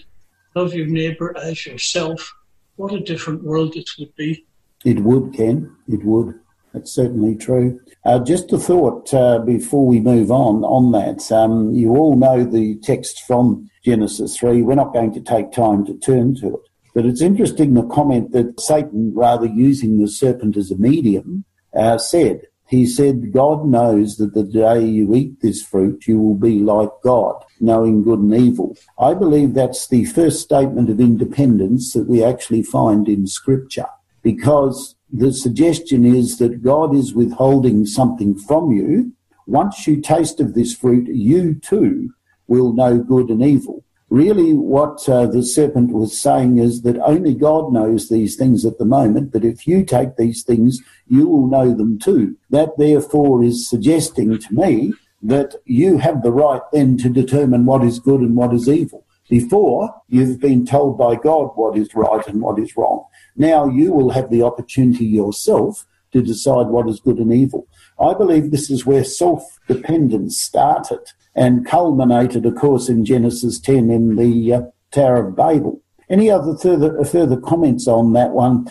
[0.54, 2.34] love your neighbour as yourself,
[2.76, 4.46] what a different world it would be.
[4.84, 5.74] It would, Ken.
[5.88, 6.38] It would.
[6.72, 7.80] That's certainly true.
[8.04, 11.32] Uh, just a thought uh, before we move on on that.
[11.32, 14.62] Um, you all know the text from Genesis 3.
[14.62, 16.60] We're not going to take time to turn to it.
[16.96, 21.44] But it's interesting the comment that Satan, rather using the serpent as a medium,
[21.78, 22.46] uh, said.
[22.68, 26.88] He said, God knows that the day you eat this fruit, you will be like
[27.04, 28.78] God, knowing good and evil.
[28.98, 33.90] I believe that's the first statement of independence that we actually find in Scripture,
[34.22, 39.12] because the suggestion is that God is withholding something from you.
[39.46, 42.14] Once you taste of this fruit, you too
[42.48, 43.84] will know good and evil.
[44.08, 48.78] Really, what uh, the serpent was saying is that only God knows these things at
[48.78, 52.36] the moment, but if you take these things, you will know them too.
[52.50, 54.92] That therefore is suggesting to me
[55.22, 59.04] that you have the right then to determine what is good and what is evil.
[59.28, 63.06] Before, you've been told by God what is right and what is wrong.
[63.34, 67.66] Now you will have the opportunity yourself to decide what is good and evil.
[68.00, 71.00] I believe this is where self-dependence started
[71.36, 75.82] and culminated, of course, in Genesis 10 in the uh, Tower of Babel.
[76.08, 78.68] Any other further, further comments on that one?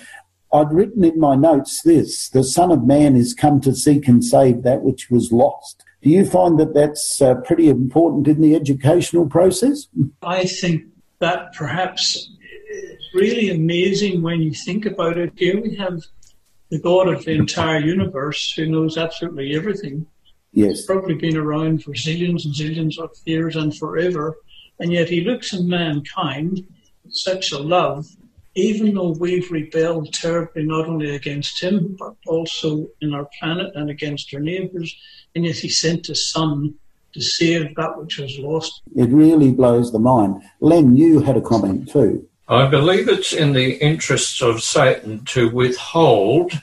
[0.51, 4.23] I'd written in my notes this the Son of Man is come to seek and
[4.23, 5.83] save that which was lost.
[6.01, 9.87] Do you find that that's uh, pretty important in the educational process?
[10.21, 10.85] I think
[11.19, 12.29] that perhaps
[12.69, 15.33] is really amazing when you think about it.
[15.35, 16.03] Here we have
[16.69, 20.07] the God of the entire universe who knows absolutely everything
[20.55, 20.85] Yes.
[20.85, 24.37] Probably been around for zillions and zillions of years and forever.
[24.79, 26.65] And yet he looks in mankind
[27.03, 28.07] with such a love,
[28.55, 33.89] even though we've rebelled terribly not only against him, but also in our planet and
[33.89, 34.95] against our neighbours.
[35.35, 36.75] And yet he sent his son
[37.13, 38.81] to save that which was lost.
[38.95, 40.41] It really blows the mind.
[40.61, 42.27] Len, you had a comment too.
[42.47, 46.53] I believe it's in the interests of Satan to withhold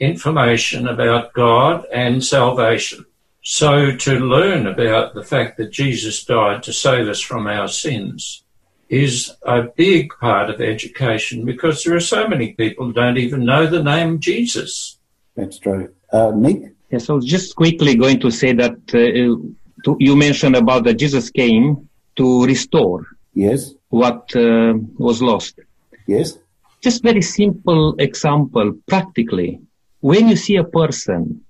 [0.00, 3.04] information about God and salvation.
[3.42, 8.44] So to learn about the fact that Jesus died to save us from our sins
[8.88, 13.44] is a big part of education because there are so many people who don't even
[13.44, 14.98] know the name Jesus.
[15.36, 15.90] That's true.
[16.12, 16.72] Uh, Nick?
[16.90, 19.52] Yes, I was just quickly going to say that uh,
[19.84, 23.74] to, you mentioned about that Jesus came to restore Yes.
[23.90, 25.60] what uh, was lost.
[26.06, 26.38] Yes.
[26.80, 29.60] Just very simple example, practically.
[30.00, 31.44] When you see a person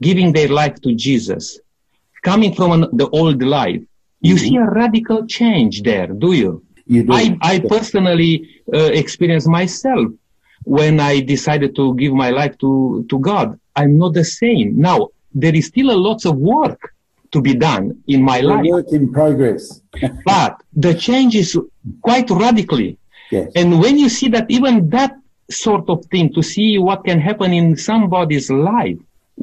[0.00, 1.58] giving their life to Jesus,
[2.22, 3.82] coming from an, the old life,
[4.20, 6.64] you see a radical change there, do you?
[6.86, 7.12] You do.
[7.12, 10.08] I, I personally uh, experienced myself
[10.64, 13.58] when I decided to give my life to, to God.
[13.76, 14.78] I'm not the same.
[14.78, 16.92] Now, there is still a lot of work
[17.32, 19.80] to be done in my A life, work in progress.
[20.24, 21.58] but the change is
[22.02, 22.98] quite radically.
[23.30, 23.50] yes.
[23.54, 25.16] And when you see that even that
[25.50, 28.98] sort of thing, to see what can happen in somebody's life,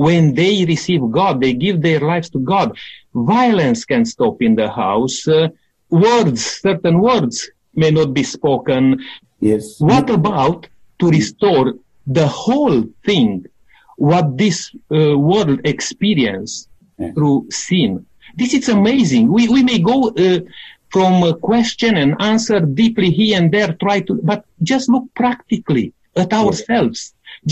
[0.06, 2.78] when they receive God, they give their lives to God,
[3.16, 5.48] violence can stop in the house, uh,
[5.90, 8.84] words, certain words may not be spoken.
[9.50, 9.64] yes.
[9.80, 10.68] What about
[11.00, 11.74] to restore
[12.20, 13.46] the whole thing,
[14.10, 14.58] what this
[14.92, 16.52] uh, world experience
[17.00, 17.12] Yeah.
[17.16, 17.90] through sin?
[18.42, 19.24] This is amazing.
[19.38, 20.40] We, we may go uh,
[20.96, 25.88] from a question and answer deeply here and there, try to, but just look practically
[26.24, 27.00] at ourselves.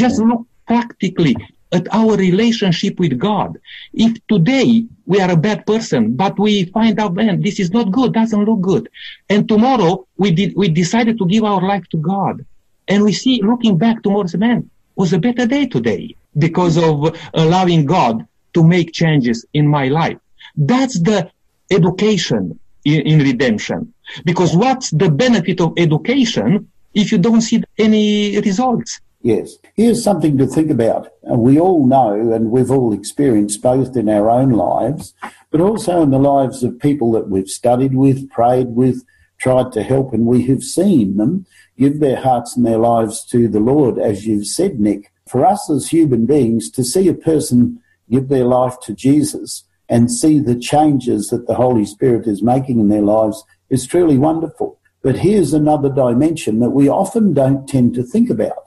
[0.02, 0.28] Just Yeah.
[0.30, 1.36] look practically
[1.76, 3.60] at our relationship with God.
[3.94, 7.92] If today we are a bad person, but we find out, man, this is not
[7.92, 8.90] good, doesn't look good.
[9.30, 12.46] And tomorrow we did, we decided to give our life to God.
[12.88, 17.86] And we see, looking back tomorrow, man, was a better day today because of allowing
[17.86, 20.18] God to make changes in my life.
[20.56, 21.30] That's the
[21.70, 23.94] education in, in redemption.
[24.24, 29.02] Because what's the benefit of education if you don't see any results?
[29.26, 29.58] Yes.
[29.74, 31.08] Here's something to think about.
[31.24, 35.16] We all know, and we've all experienced both in our own lives,
[35.50, 39.04] but also in the lives of people that we've studied with, prayed with,
[39.40, 43.48] tried to help, and we have seen them give their hearts and their lives to
[43.48, 45.12] the Lord, as you've said, Nick.
[45.28, 50.12] For us as human beings, to see a person give their life to Jesus and
[50.12, 54.78] see the changes that the Holy Spirit is making in their lives is truly wonderful.
[55.02, 58.65] But here's another dimension that we often don't tend to think about.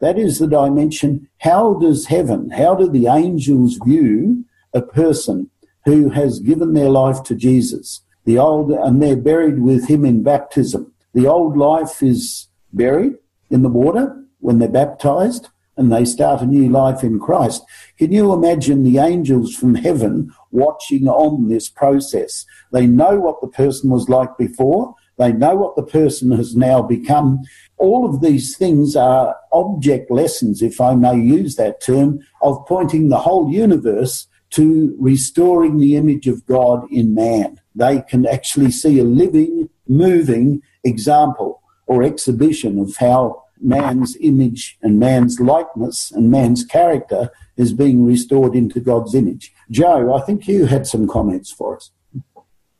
[0.00, 5.50] That is the dimension how does heaven, how do the angels view a person
[5.84, 8.02] who has given their life to Jesus?
[8.24, 10.92] The old, and they're buried with him in baptism.
[11.14, 13.14] The old life is buried
[13.50, 17.62] in the water when they're baptized and they start a new life in Christ.
[17.98, 22.46] Can you imagine the angels from heaven watching on this process?
[22.72, 24.94] They know what the person was like before.
[25.18, 27.40] They know what the person has now become.
[27.78, 33.08] All of these things are object lessons, if I may use that term, of pointing
[33.08, 37.60] the whole universe to restoring the image of God in man.
[37.74, 44.98] They can actually see a living, moving example or exhibition of how man's image and
[44.98, 49.52] man's likeness and man's character is being restored into God's image.
[49.70, 51.90] Joe, I think you had some comments for us.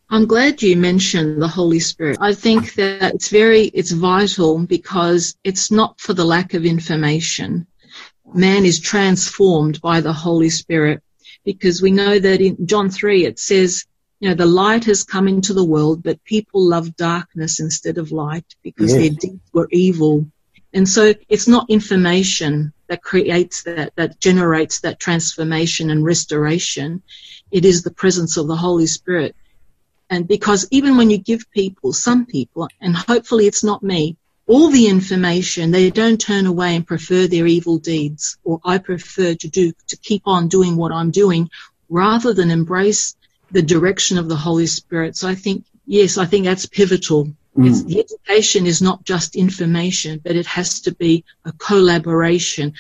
[0.09, 2.19] I'm glad you mentioned the Holy Spirit.
[2.21, 7.67] I think that it's very, it's vital because it's not for the lack of information.
[8.33, 11.03] Man is transformed by the Holy Spirit
[11.45, 13.85] because we know that in John 3 it says,
[14.21, 18.13] you know, the light has come into the world, but people love darkness instead of
[18.13, 19.01] light because Yes.
[19.01, 20.31] their deeds were evil.
[20.73, 27.03] And so it's not information that creates that, that generates that transformation and restoration.
[27.51, 29.35] It is the presence of the Holy Spirit.
[30.09, 34.17] And because even when you give people, some people, and hopefully it's not me,
[34.47, 39.35] all the information, they don't turn away and prefer their evil deeds, or I prefer
[39.35, 41.51] to do, to keep on doing what I'm doing,
[41.89, 43.17] rather than embrace
[43.51, 45.17] the direction of the Holy Spirit.
[45.17, 47.27] So I think, yes, I think that's pivotal.
[47.57, 47.69] Mm.
[47.69, 52.75] It's, the education is not just information, but it has to be a collaboration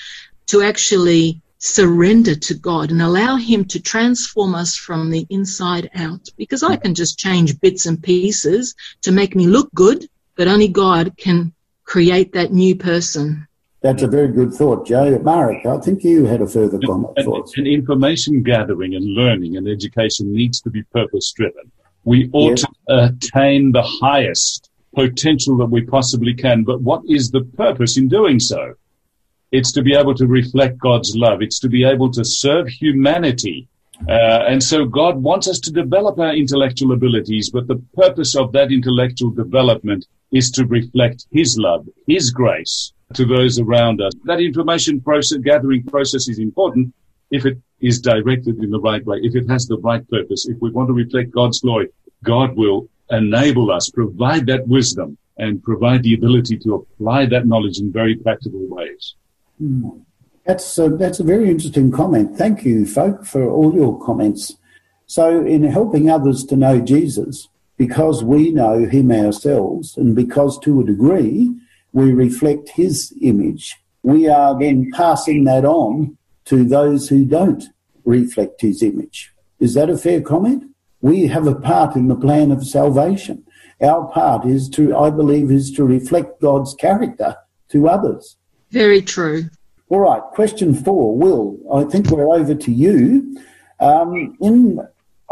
[0.47, 6.29] to actually surrender to God and allow Him to transform us from the inside out.
[6.37, 10.69] Because I can just change bits and pieces to make me look good, but only
[10.69, 11.53] God can
[11.85, 13.47] create that new person.
[13.83, 15.19] That's a very good thought, Joe.
[15.21, 17.53] Marek, I think you had a further comment And, for us.
[17.57, 21.71] and information gathering and learning and education needs to be purpose driven.
[22.05, 22.63] We ought Yes.
[22.63, 26.65] to attain the highest potential that we possibly can.
[26.65, 28.75] But what is the purpose in doing so?
[29.53, 31.41] It's to be able to reflect God's love.
[31.43, 33.69] It's to be able to serve humanity
[34.09, 38.53] Uh, and so God wants us to develop our intellectual abilities, but the purpose of
[38.53, 44.13] that intellectual development is to reflect His love, His grace to those around us.
[44.25, 46.95] That information process, gathering process is important
[47.31, 50.47] if it is directed in the right way, if it has the right purpose.
[50.47, 51.89] If we want to reflect God's glory,
[52.23, 57.79] God will enable us, provide that wisdom and provide the ability to apply that knowledge
[57.79, 59.15] in very practical ways.
[60.45, 62.37] That's a, that's a very interesting comment.
[62.37, 64.57] Thank you, folk, for all your comments.
[65.07, 70.81] So, in helping others to know Jesus, because we know him ourselves, and because to
[70.81, 71.53] a degree
[71.93, 77.65] we reflect his image, we are then passing that on to those who don't
[78.05, 79.33] reflect his image.
[79.59, 80.65] Is that a fair comment?
[81.01, 83.45] We have a part in the plan of salvation.
[83.81, 87.37] Our part is to, I believe, is to reflect God's character
[87.71, 88.37] to others.
[88.71, 89.45] Very true.
[89.89, 91.17] All right, question four.
[91.17, 93.39] Will, I think we're over to you.
[93.79, 94.81] Um, in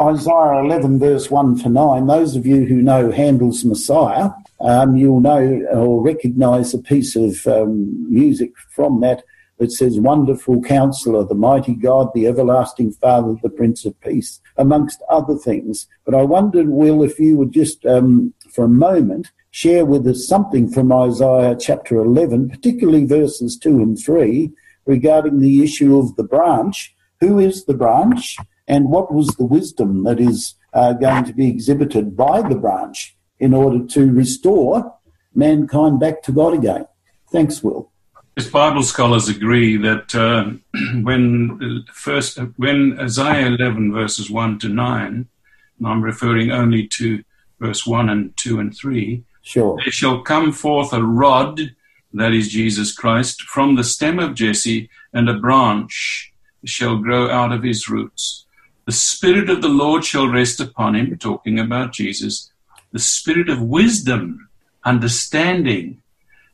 [0.01, 4.31] Isaiah 11, verse 1 to 9, those of you who know Handel's Messiah,
[4.61, 9.23] um, you'll know or recognize a piece of um, music from that
[9.59, 15.03] that says, Wonderful Counselor, the mighty God, the everlasting Father, the Prince of Peace, amongst
[15.09, 15.87] other things.
[16.05, 20.27] But I wondered, Will, if you would just, um, for a moment, share with us
[20.27, 24.51] something from Isaiah chapter 11, particularly verses 2 and 3,
[24.85, 26.93] regarding the issue of the branch.
[27.21, 28.37] Who is the branch?
[28.67, 33.17] And what was the wisdom that is uh, going to be exhibited by the branch
[33.39, 34.93] in order to restore
[35.37, 36.87] mankind back to God again?
[37.31, 37.93] Thanks, Will.
[38.37, 40.47] As Bible scholars agree that uh,
[41.05, 45.29] when first when Isaiah 11 verses 1 to 9,
[45.79, 47.23] and I'm referring only to
[47.61, 49.77] verse 1 and 2 and 3, sure.
[49.77, 51.75] there shall come forth a rod,
[52.13, 56.33] that is Jesus Christ, from the stem of Jesse, and a branch
[56.65, 58.47] shall grow out of his roots.
[58.87, 62.51] The Spirit of the Lord shall rest upon him, talking about Jesus,
[62.91, 64.49] the Spirit of wisdom,
[64.85, 66.03] understanding,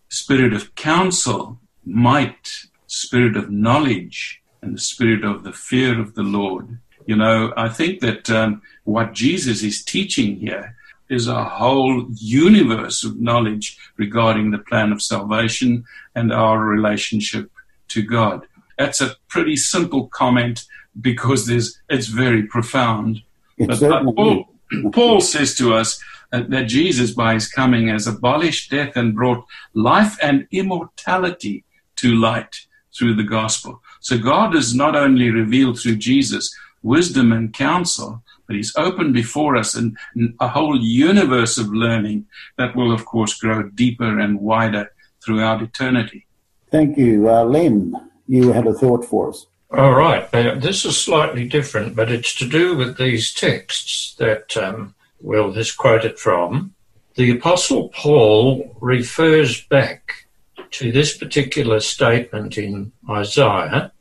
[0.08, 6.22] Spirit of counsel, might, spirit of knowledge, and the spirit of the fear of the
[6.22, 6.78] Lord.
[7.06, 10.76] You know, I think that um, what Jesus is teaching here
[11.10, 15.84] is a whole universe of knowledge regarding the plan of salvation
[16.14, 17.50] and our relationship
[17.88, 18.46] to God.
[18.78, 20.64] That's a pretty simple comment
[21.00, 23.22] because there's, it's very profound.
[23.58, 24.48] It's but Paul,
[24.92, 26.00] Paul says to us
[26.30, 29.44] that Jesus, by his coming, has abolished death and brought
[29.74, 31.64] life and immortality
[31.96, 33.82] to light through the gospel.
[34.00, 39.54] So God has not only revealed through Jesus wisdom and counsel, but He's opened before
[39.54, 39.96] us an,
[40.40, 42.26] a whole universe of learning
[42.58, 44.90] that will, of course, grow deeper and wider
[45.24, 46.26] throughout eternity.
[46.68, 47.30] Thank you.
[47.30, 47.94] Uh, Len,
[48.26, 49.46] you had a thought for us.
[49.70, 50.30] All right.
[50.32, 55.52] Now, this is slightly different, but it's to do with these texts that um, Will
[55.52, 56.74] has quoted from.
[57.14, 60.26] The Apostle Paul refers back
[60.72, 63.92] to this particular statement in Isaiah.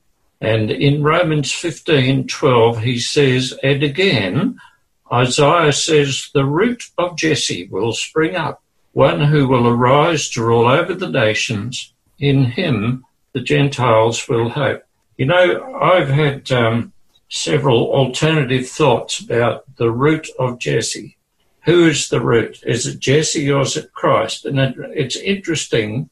[0.41, 4.57] And in Romans 15:12 he says, and again,
[5.11, 8.61] Isaiah says, the root of Jesse will spring up,
[8.93, 11.93] one who will arise to rule over the nations.
[12.19, 14.83] In him the Gentiles will hope.
[15.17, 16.93] You know, I've had um,
[17.29, 21.17] several alternative thoughts about the root of Jesse.
[21.65, 22.63] Who is the root?
[22.65, 24.45] Is it Jesse or is it Christ?
[24.45, 26.09] And it, it's interesting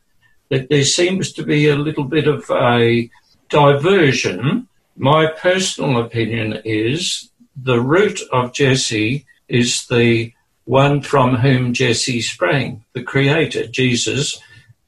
[0.49, 3.09] that there seems to be a little bit of a
[3.50, 4.68] diversion.
[4.95, 10.34] My personal opinion is the root of Jesse is the
[10.66, 14.39] one from whom Jesse sprang, the Creator, Jesus,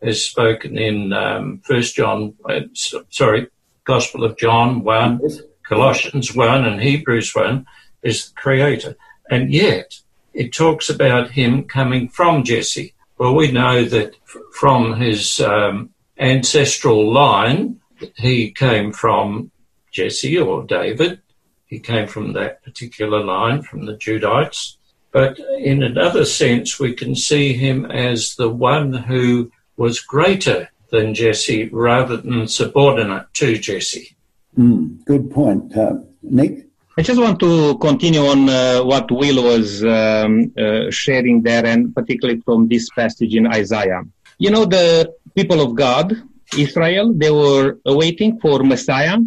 [0.02, 2.62] as spoken in um, First John, uh,
[3.10, 3.48] sorry,
[3.86, 5.22] Gospel of John one,
[5.64, 7.66] Colossians one, and Hebrews one,
[8.04, 8.96] is the Creator,
[9.30, 10.00] and yet
[10.34, 12.94] it talks about him coming from Jesse.
[13.18, 14.16] Well, we know that
[14.54, 17.79] from his um, ancestral line,
[18.16, 19.52] he came from
[19.92, 21.22] Jesse or David.
[21.66, 24.76] He came from that particular line, from the Judites.
[25.12, 31.14] But in another sense, we can see him as the one who was greater than
[31.14, 34.16] Jesse rather than subordinate to Jesse.
[34.58, 35.76] Mm, good point.
[35.76, 36.66] Uh, Nick?
[36.98, 41.96] I just want to continue on uh, what Will was um, uh, sharing there, and
[41.96, 44.02] particularly from this passage in Isaiah.
[44.38, 46.22] You know, the people of God,
[46.58, 49.18] Israel, they were waiting for Messiah,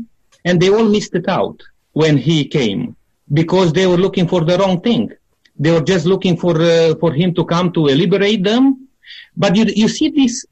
[0.44, 1.62] and they all missed it out
[1.92, 2.96] when he came
[3.32, 5.10] because they were looking for the wrong thing.
[5.58, 8.88] They were just looking for uh, for him to come to liberate them.
[9.36, 10.46] But you you see this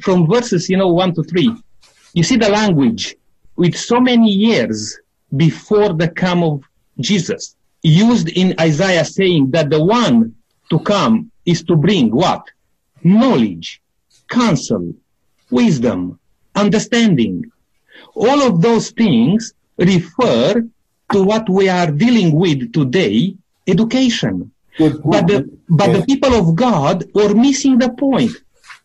[0.00, 1.50] from verses, you know, one to three.
[2.14, 3.16] You see the language
[3.56, 4.98] with so many years
[5.34, 6.62] before the come of
[7.00, 10.34] Jesus, used in Isaiah saying that the one
[10.70, 12.46] to come is to bring what?
[13.02, 13.80] Knowledge,
[14.28, 14.94] counsel,
[15.52, 16.18] wisdom,
[16.54, 17.50] understanding.
[18.14, 20.64] All of those things refer
[21.12, 23.36] to what we are dealing with today,
[23.66, 24.50] education.
[24.78, 26.00] But the, but yes.
[26.00, 28.32] the people of God are missing the point.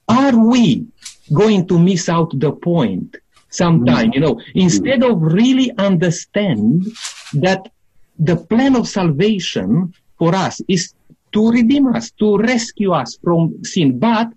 [0.08, 0.86] Are we
[1.34, 3.16] going to miss out the point
[3.50, 4.12] sometime?
[4.12, 4.16] Mm.
[4.16, 6.86] You know, instead of really understand
[7.34, 7.72] that
[8.20, 10.94] the plan of salvation for us is
[11.32, 14.28] to redeem us, to rescue us from sin, but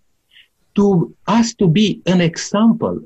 [0.75, 3.01] to us to be an example,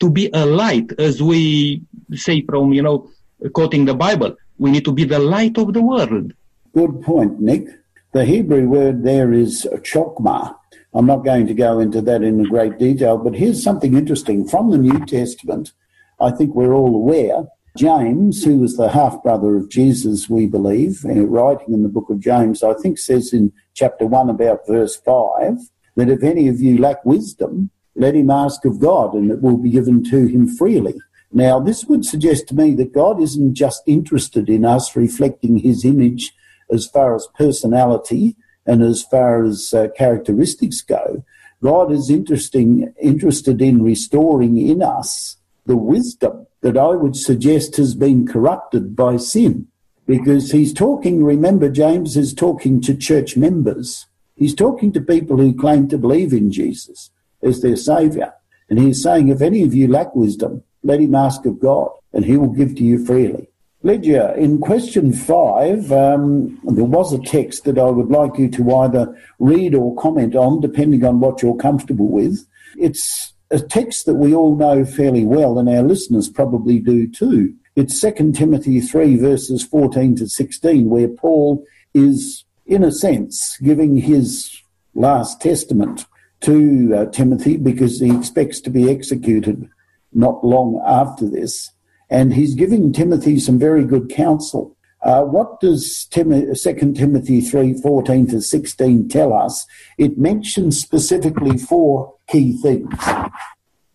[0.00, 1.82] to be a light, as we
[2.14, 3.10] say from, you know,
[3.52, 4.36] quoting the Bible.
[4.58, 6.32] We need to be the light of the world.
[6.74, 7.66] Good point, Nick.
[8.12, 10.54] The Hebrew word there is chokmah.
[10.94, 14.70] I'm not going to go into that in great detail, but here's something interesting from
[14.70, 15.72] the New Testament.
[16.20, 17.46] I think we're all aware.
[17.76, 22.10] James, who was the half brother of Jesus, we believe, uh, writing in the book
[22.10, 25.58] of James, I think says in chapter 1 about verse 5
[25.96, 29.56] that if any of you lack wisdom, let him ask of God and it will
[29.56, 30.94] be given to him freely.
[31.32, 35.84] Now, this would suggest to me that God isn't just interested in us reflecting his
[35.84, 36.32] image
[36.70, 38.36] as far as personality
[38.66, 41.24] and as far as uh, characteristics go.
[41.62, 47.94] God is interesting, interested in restoring in us the wisdom that I would suggest has
[47.94, 49.68] been corrupted by sin.
[50.06, 54.06] Because he's talking, remember, James is talking to church members.
[54.42, 57.12] He's talking to people who claim to believe in Jesus
[57.44, 58.34] as their saviour.
[58.68, 62.24] And he's saying, if any of you lack wisdom, let him ask of God, and
[62.24, 63.48] he will give to you freely.
[63.84, 68.74] Lydia, in question five, um, there was a text that I would like you to
[68.78, 72.44] either read or comment on, depending on what you're comfortable with.
[72.76, 77.54] It's a text that we all know fairly well, and our listeners probably do too.
[77.76, 81.64] It's 2 Timothy 3, verses 14 to 16, where Paul
[81.94, 84.62] is, in a sense, giving his
[84.94, 86.06] last testament
[86.40, 89.68] to uh, Timothy because he expects to be executed
[90.12, 91.70] not long after this.
[92.10, 94.76] And he's giving Timothy some very good counsel.
[95.02, 99.66] Uh, what does Tim- 2 Timothy 3 14 to 16 tell us?
[99.98, 102.94] It mentions specifically four key things.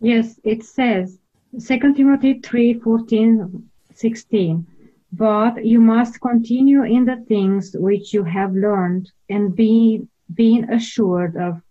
[0.01, 1.17] Yes, it says
[1.65, 4.67] 2 Timothy 3 14 16.
[5.13, 11.37] But you must continue in the things which you have learned and be being assured
[11.37, 11.61] of,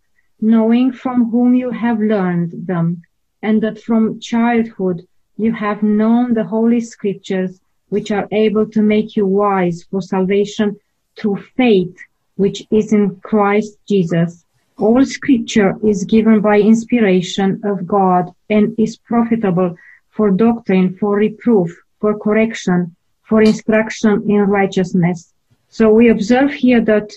[0.40, 3.02] knowing from whom you have learned them,
[3.42, 5.06] and that from childhood
[5.36, 7.60] you have known the holy scriptures
[7.90, 10.76] which are able to make you wise for salvation
[11.16, 11.94] through faith
[12.36, 14.44] which is in Christ Jesus.
[14.78, 19.76] All scripture is given by inspiration of God and is profitable
[20.10, 21.70] for doctrine, for reproof,
[22.00, 22.95] for correction,
[23.28, 25.32] for instruction in righteousness.
[25.68, 27.12] So we observe here that,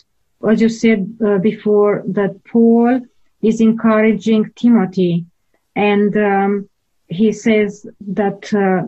[0.48, 3.02] as you said uh, before, that Paul
[3.42, 5.26] is encouraging Timothy
[5.76, 6.70] and um,
[7.08, 8.88] he says that uh,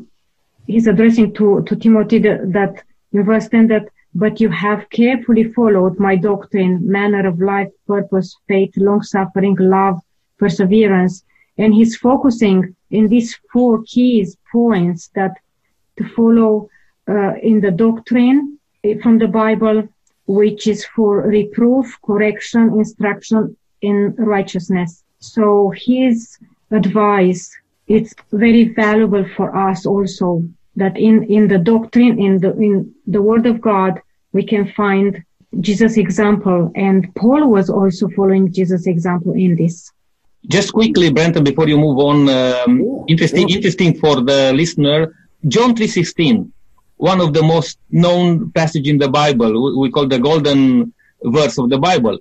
[0.68, 5.98] he's addressing to, to Timothy that, in verse 10 that, but you have carefully followed
[6.00, 10.00] my doctrine, manner of life, purpose, faith, long suffering, love,
[10.38, 11.24] perseverance.
[11.58, 15.32] And he's focusing in these four keys points that
[15.98, 16.70] to follow
[17.12, 19.88] uh, in the doctrine eh, from the Bible,
[20.28, 25.04] which is for reproof, correction, instruction in righteousness.
[25.20, 26.38] So his
[26.72, 27.52] advice
[27.88, 30.44] it's very valuable for us also
[30.76, 34.00] that in, in the doctrine, in the, in the word of God,
[34.32, 35.24] we can find
[35.60, 36.72] Jesus' example.
[36.76, 39.92] And Paul was also following Jesus' example in this.
[40.48, 45.14] Just quickly, Brenton, before you move on, um, interesting, interesting for the listener.
[45.48, 46.50] John 3.16,
[47.02, 49.80] one of the most known passage in the Bible.
[49.80, 50.94] We, call the golden
[51.24, 52.20] verse of the Bible.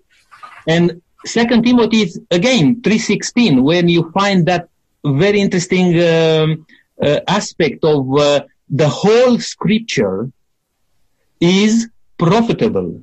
[0.67, 4.71] And Second Timothy is again 3.16, when you find that
[5.05, 6.67] very interesting um,
[7.03, 10.33] uh, aspect of uh, the whole scripture
[11.41, 13.03] is profitable.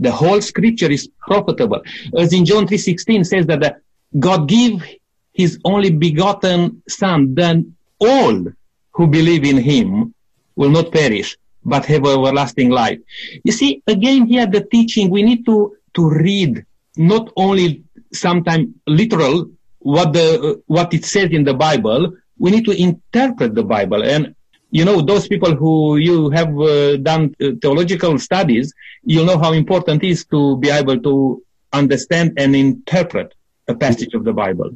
[0.00, 1.82] The whole scripture is profitable.
[2.18, 3.80] As in John 3.16 says that
[4.18, 4.84] God give
[5.32, 8.44] his only begotten son, then all
[8.90, 10.14] who believe in him
[10.56, 12.98] will not perish, but have everlasting life.
[13.44, 16.64] You see, again here the teaching, we need to, to read
[16.96, 22.14] not only sometimes literal what the what it says in the Bible.
[22.38, 24.34] We need to interpret the Bible, and
[24.70, 28.72] you know those people who you have uh, done uh, theological studies,
[29.04, 31.42] you know how important it is to be able to
[31.72, 33.34] understand and interpret
[33.68, 34.70] a passage of the Bible.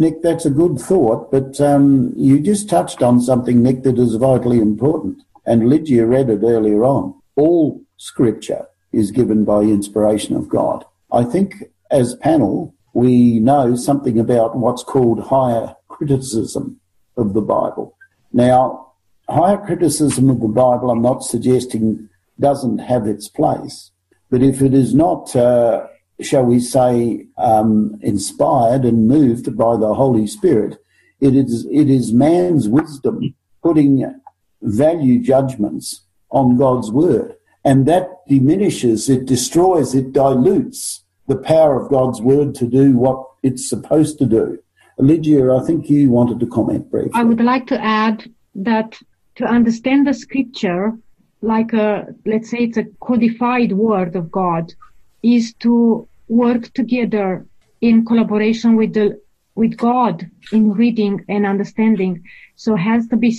[0.00, 4.14] Nick, that's a good thought, but um, you just touched on something, Nick, that is
[4.14, 7.14] vitally important, and Lydia read it earlier on.
[7.36, 10.86] all scripture is given by inspiration of God.
[11.12, 16.80] I think as panel, we know something about what's called higher criticism
[17.18, 17.94] of the Bible.
[18.32, 18.94] Now,
[19.28, 23.90] higher criticism of the Bible, I'm not suggesting doesn't have its place,
[24.30, 25.86] but if it is not, uh,
[26.22, 30.78] shall we say, um, inspired and moved by the Holy Spirit,
[31.20, 34.14] it is, it is man's wisdom putting
[34.62, 37.36] value judgments on God's word.
[37.64, 43.24] And that diminishes, it destroys, it dilutes the power of God's word to do what
[43.42, 44.58] it's supposed to do.
[44.98, 47.12] Lydia, I think you wanted to comment briefly.
[47.14, 48.98] I would like to add that
[49.36, 50.92] to understand the scripture,
[51.40, 54.74] like a, let's say it's a codified word of God,
[55.22, 57.46] is to work together
[57.80, 59.20] in collaboration with the
[59.56, 62.22] with God in reading and understanding.
[62.56, 63.36] So has to be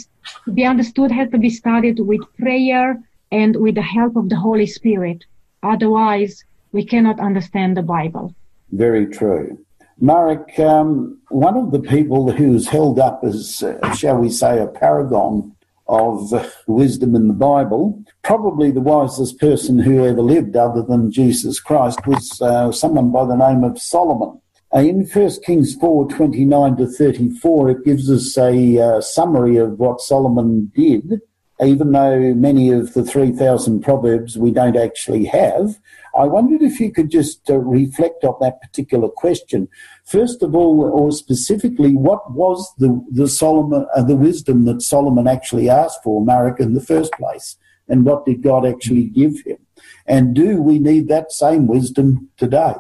[0.53, 4.67] be understood has to be studied with prayer and with the help of the Holy
[4.67, 5.23] Spirit.
[5.63, 8.35] Otherwise, we cannot understand the Bible.
[8.71, 9.57] Very true.
[9.99, 14.67] Marek, um, one of the people who's held up as, uh, shall we say, a
[14.67, 15.55] paragon
[15.91, 16.33] of
[16.67, 22.07] wisdom in the Bible, probably the wisest person who ever lived other than Jesus Christ,
[22.07, 24.41] was uh, someone by the name of Solomon.
[24.73, 29.77] Uh, in 1 Kings 4 29 to 34, it gives us a uh, summary of
[29.77, 31.21] what Solomon did
[31.63, 35.79] even though many of the 3,000 proverbs we don't actually have,
[36.17, 39.69] I wondered if you could just uh, reflect on that particular question.
[40.05, 45.27] First of all, or specifically, what was the, the Solomon, uh, the wisdom that Solomon
[45.27, 47.57] actually asked for, Marek, in the first place?
[47.87, 49.57] And what did God actually give him?
[50.05, 52.73] And do we need that same wisdom today?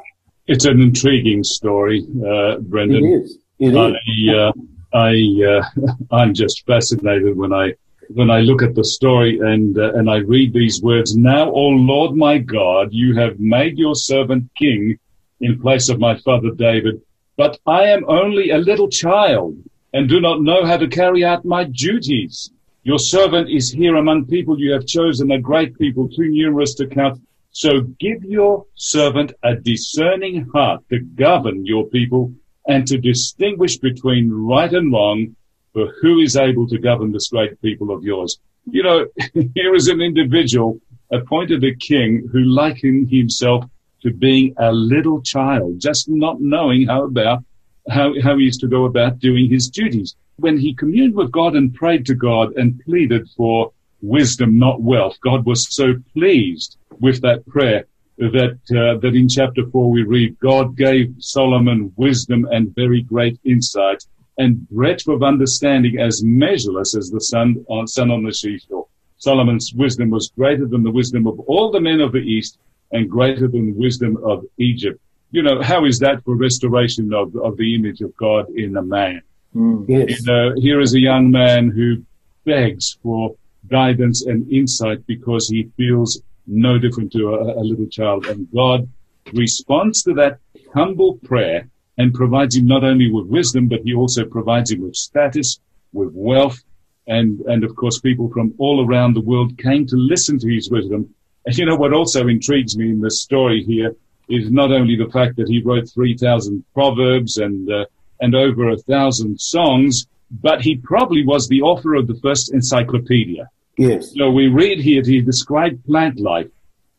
[0.47, 3.05] It's an intriguing story, uh, Brendan.
[3.05, 3.37] It is.
[3.59, 4.35] It I, is.
[4.35, 4.51] uh,
[4.93, 5.13] I,
[5.47, 7.73] uh, I'm just fascinated when I
[8.13, 11.67] when I look at the story and uh, and I read these words, now, O
[11.67, 14.97] Lord my God, you have made your servant king
[15.39, 17.01] in place of my father David,
[17.41, 19.57] but I am only a little child
[19.93, 22.51] and do not know how to carry out my duties.
[22.83, 26.85] Your servant is here among people you have chosen, a great people, too numerous to
[26.85, 27.19] count.
[27.49, 32.31] So give your servant a discerning heart to govern your people
[32.67, 35.35] and to distinguish between right and wrong
[35.73, 38.39] for who is able to govern this great people of yours.
[38.69, 39.07] You know,
[39.55, 40.79] here is an individual
[41.11, 43.65] appointed a king who likened himself
[44.01, 47.43] to being a little child, just not knowing how about
[47.89, 50.15] how, how he is to go about doing his duties.
[50.37, 53.71] When he communed with God and prayed to God and pleaded for
[54.01, 57.85] wisdom, not wealth, God was so pleased with that prayer
[58.17, 63.39] that uh, that in chapter four we read God gave Solomon wisdom and very great
[63.43, 64.03] insight
[64.37, 68.87] and breadth of understanding as measureless as the sun on, sun on the seashore.
[69.17, 72.57] Solomon's wisdom was greater than the wisdom of all the men of the East
[72.91, 74.99] and greater than the wisdom of Egypt.
[75.31, 78.81] You know, how is that for restoration of, of the image of God in a
[78.81, 79.21] man?
[79.55, 80.21] Mm, yes.
[80.21, 82.03] You know, here is a young man who
[82.45, 83.35] begs for
[83.67, 88.25] guidance and insight because he feels no different to a, a little child.
[88.25, 88.89] And God
[89.33, 90.39] responds to that
[90.73, 94.95] humble prayer and provides him not only with wisdom, but he also provides him with
[94.95, 95.59] status,
[95.93, 96.59] with wealth,
[97.07, 100.69] and, and of course people from all around the world came to listen to his
[100.69, 101.13] wisdom.
[101.45, 103.95] And you know what also intrigues me in this story here
[104.29, 107.85] is not only the fact that he wrote 3,000 proverbs and, uh,
[108.19, 113.49] and over a thousand songs, but he probably was the author of the first encyclopedia.
[113.77, 114.13] Yes.
[114.15, 116.47] So we read here he described plant life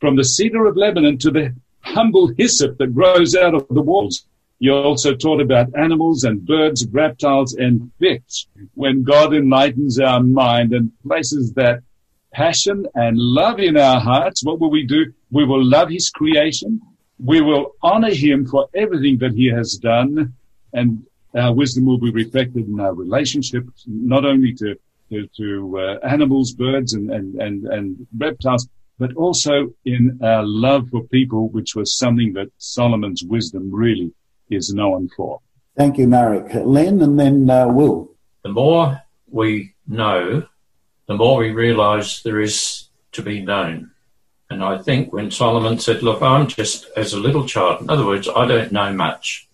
[0.01, 4.27] from the cedar of Lebanon to the humble hyssop that grows out of the walls.
[4.59, 8.47] You also taught about animals and birds, reptiles and fish.
[8.75, 11.83] When God enlightens our mind and places that
[12.33, 15.13] passion and love in our hearts, what will we do?
[15.31, 16.81] We will love his creation.
[17.23, 20.35] We will honor him for everything that he has done
[20.73, 24.77] and our wisdom will be reflected in our relationships, not only to,
[25.11, 28.69] to, to uh, animals, birds and, and, and, and reptiles,
[28.99, 34.13] but also in our love for people, which was something that Solomon's wisdom really
[34.51, 35.41] is known for.
[35.77, 36.53] Thank you, Marek.
[36.55, 38.11] Len and then uh, Will.
[38.45, 40.47] The more we know,
[41.13, 43.91] the more we realize there is to be known.
[44.49, 48.07] And I think when Solomon said, Look, I'm just as a little child, in other
[48.07, 49.47] words, I don't know much.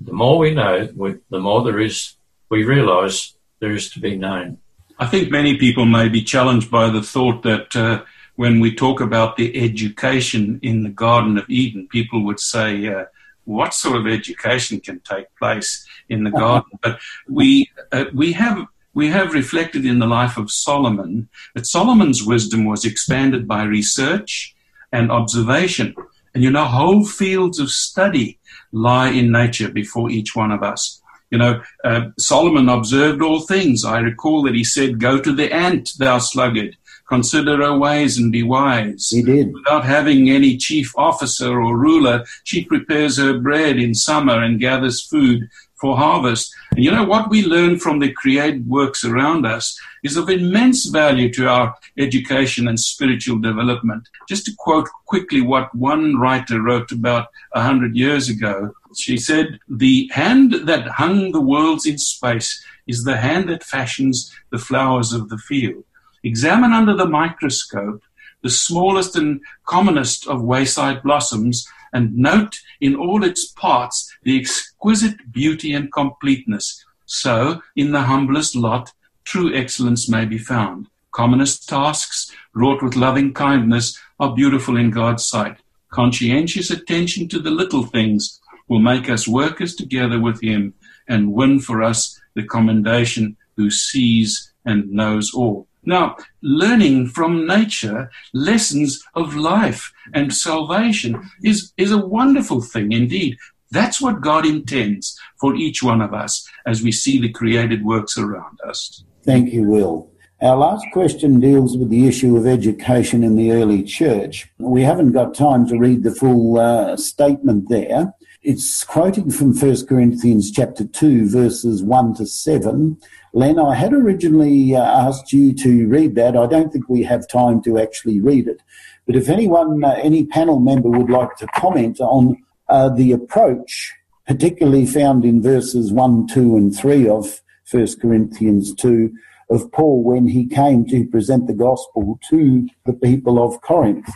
[0.00, 2.16] The more we know, we, the more there is,
[2.48, 4.58] we realize there is to be known.
[4.98, 8.02] I think many people may be challenged by the thought that uh,
[8.34, 13.04] when we talk about the education in the Garden of Eden, people would say, uh,
[13.44, 16.72] what sort of education can take place in the garden.
[16.82, 16.98] But
[17.28, 22.64] we uh, we have we have reflected in the life of Solomon that Solomon's wisdom
[22.64, 24.54] was expanded by research
[24.92, 25.94] and observation.
[26.32, 28.38] And you know, whole fields of study
[28.72, 31.00] lie in nature before each one of us.
[31.30, 33.84] You know, uh, Solomon observed all things.
[33.84, 36.76] I recall that he said, Go to the ant, thou sluggard.
[37.08, 39.08] Consider her ways and be wise.
[39.10, 39.52] He did.
[39.52, 45.04] Without having any chief officer or ruler, she prepares her bread in summer and gathers
[45.06, 45.48] food
[45.84, 46.50] for harvest.
[46.70, 50.86] And you know what we learn from the created works around us is of immense
[50.86, 54.08] value to our education and spiritual development.
[54.26, 59.58] Just to quote quickly what one writer wrote about a hundred years ago, she said,
[59.68, 65.12] The hand that hung the worlds in space is the hand that fashions the flowers
[65.12, 65.84] of the field.
[66.22, 68.02] Examine under the microscope
[68.42, 75.32] the smallest and commonest of wayside blossoms and note in all its parts the exquisite
[75.32, 76.84] beauty and completeness.
[77.06, 78.92] So, in the humblest lot,
[79.24, 80.88] true excellence may be found.
[81.12, 85.58] Commonest tasks, wrought with loving kindness, are beautiful in God's sight.
[85.90, 90.74] Conscientious attention to the little things will make us workers together with Him
[91.06, 95.68] and win for us the commendation who sees and knows all.
[95.86, 103.36] Now, learning from nature lessons of life and salvation is, is a wonderful thing indeed.
[103.74, 108.16] That's what God intends for each one of us as we see the created works
[108.16, 109.04] around us.
[109.24, 110.10] Thank you, Will.
[110.40, 114.48] Our last question deals with the issue of education in the early church.
[114.58, 118.14] We haven't got time to read the full uh, statement there.
[118.42, 122.98] It's quoting from 1 Corinthians chapter 2 verses 1 to 7
[123.36, 126.36] Len, I had originally uh, asked you to read that.
[126.36, 128.62] I don't think we have time to actually read it.
[129.06, 132.36] But if anyone, uh, any panel member would like to comment on
[132.68, 133.92] uh, the approach,
[134.26, 137.40] particularly found in verses 1, 2, and 3 of
[137.70, 139.12] 1 Corinthians 2,
[139.50, 144.08] of Paul when he came to present the gospel to the people of Corinth.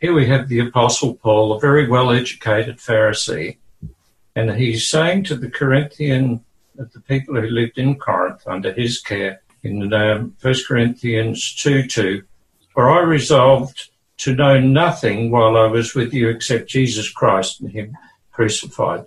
[0.00, 3.56] Here we have the Apostle Paul, a very well educated Pharisee,
[4.36, 6.44] and he's saying to the Corinthian
[6.76, 12.22] the people who lived in Corinth under his care in um, 1 Corinthians 2 2.
[12.72, 17.70] For I resolved to know nothing while I was with you except Jesus Christ and
[17.70, 17.96] Him
[18.32, 19.04] crucified.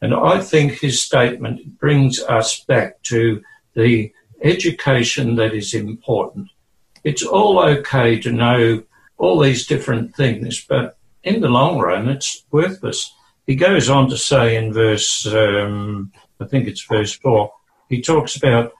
[0.00, 3.42] And I think his statement brings us back to
[3.74, 6.48] the education that is important.
[7.02, 8.84] It's all okay to know
[9.16, 13.12] all these different things, but in the long run, it's worthless.
[13.46, 17.52] He goes on to say in verse um, I think it's verse 4,
[17.88, 18.72] he talks about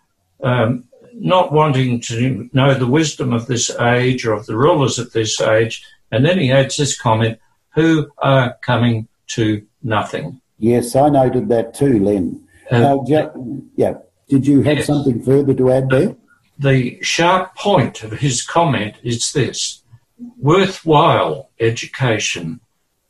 [0.43, 0.85] um,
[1.21, 5.41] not wanting to know the wisdom of this age or of the rulers of this
[5.41, 5.85] age.
[6.11, 7.39] And then he adds this comment,
[7.75, 10.41] who are coming to nothing.
[10.59, 12.45] Yes, I noted that too, Len.
[12.71, 13.31] Uh, uh,
[13.77, 13.95] yeah.
[14.29, 14.87] Did you have yes.
[14.87, 16.17] something further to add there?
[16.59, 19.83] The sharp point of his comment is this
[20.39, 22.61] worthwhile education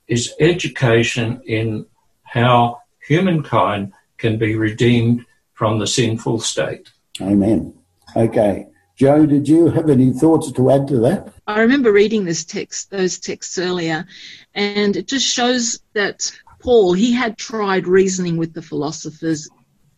[0.07, 1.87] is education in
[2.23, 6.91] how humankind can be redeemed from the sinful state.
[7.21, 7.78] Amen.
[8.17, 8.67] Okay.
[8.97, 11.33] Joe, did you have any thoughts to add to that?
[11.47, 14.07] I remember reading this text, those texts earlier,
[14.55, 19.49] and it just shows that Paul, he had tried reasoning with the philosophers,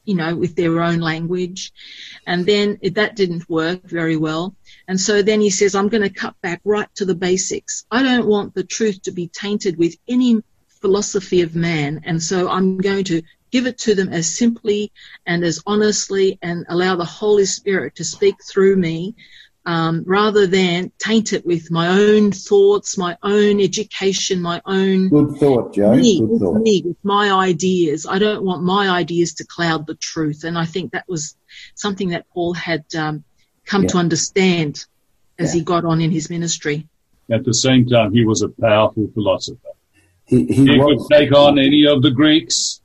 [0.04, 1.72] you know, with their own language,
[2.26, 4.54] and then that didn't work very well.
[4.86, 7.86] And so then he says, I'm going to cut back right to the basics.
[7.90, 12.50] I don't want the truth to be tainted with any philosophy of man, and so
[12.50, 14.92] I'm going to give it to them as simply
[15.26, 19.14] and as honestly and allow the Holy Spirit to speak through me
[19.66, 25.36] um, rather than taint it with my own thoughts, my own education, my own good
[25.38, 25.94] thought, Joe.
[25.94, 26.62] Me, good thought.
[26.62, 28.06] me, with my ideas.
[28.08, 31.36] I don't want my ideas to cloud the truth, and I think that was
[31.74, 33.24] something that Paul had um,
[33.66, 33.88] come yeah.
[33.88, 34.84] to understand
[35.38, 35.58] as yeah.
[35.58, 36.88] he got on in his ministry.
[37.30, 39.58] At the same time, he was a powerful philosopher.
[40.24, 42.80] He, he, he was, could take on any of the Greeks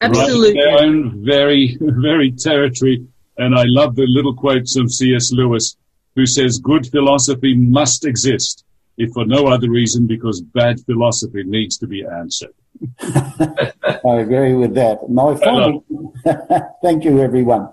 [0.00, 0.48] Absolutely.
[0.48, 3.06] Right their own very, very territory.
[3.38, 5.32] And I love the little quotes of C.S.
[5.32, 5.76] Lewis,
[6.14, 8.64] who says good philosophy must exist,
[8.96, 12.54] if for no other reason, because bad philosophy needs to be answered.
[13.00, 15.08] I agree with that.
[15.08, 15.84] My final,
[16.82, 17.68] thank you, everyone.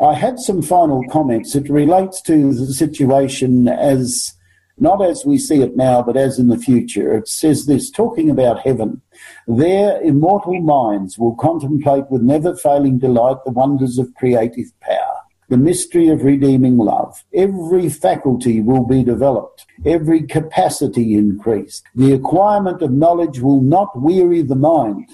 [0.00, 1.54] I had some final comments.
[1.54, 4.34] It relates to the situation as
[4.80, 7.16] not as we see it now, but as in the future.
[7.16, 9.02] It says this, talking about heaven.
[9.46, 15.16] Their immortal minds will contemplate with never failing delight the wonders of creative power,
[15.48, 17.24] the mystery of redeeming love.
[17.34, 21.84] Every faculty will be developed, every capacity increased.
[21.94, 25.08] The acquirement of knowledge will not weary the mind,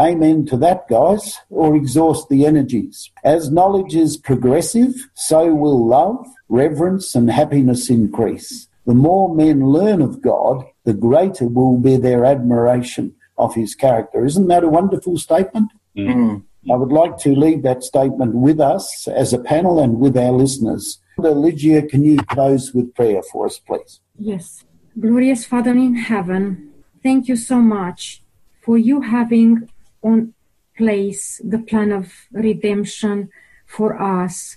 [0.00, 3.10] Amen to that, guys, or exhaust the energies.
[3.22, 8.69] As knowledge is progressive, so will love, reverence, and happiness increase.
[8.86, 14.24] The more men learn of God, the greater will be their admiration of his character.
[14.24, 15.72] Isn't that a wonderful statement?
[15.96, 16.44] Mm.
[16.70, 20.32] I would like to leave that statement with us as a panel and with our
[20.32, 21.00] listeners.
[21.18, 24.00] Lygia, can you close with prayer for us, please?
[24.18, 24.64] Yes.
[24.98, 26.72] Glorious Father in heaven,
[27.02, 28.22] thank you so much
[28.62, 29.68] for you having
[30.02, 30.34] on
[30.76, 33.28] place the plan of redemption
[33.66, 34.56] for us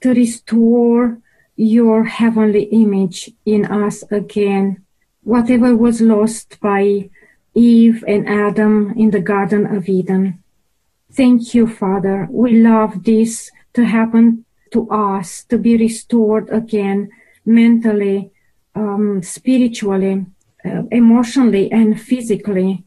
[0.00, 1.20] to restore
[1.60, 4.82] your heavenly image in us again.
[5.22, 7.10] Whatever was lost by
[7.52, 10.42] Eve and Adam in the Garden of Eden.
[11.12, 12.26] Thank you, Father.
[12.30, 17.10] We love this to happen to us, to be restored again
[17.44, 18.30] mentally,
[18.74, 20.24] um, spiritually,
[20.64, 22.84] uh, emotionally, and physically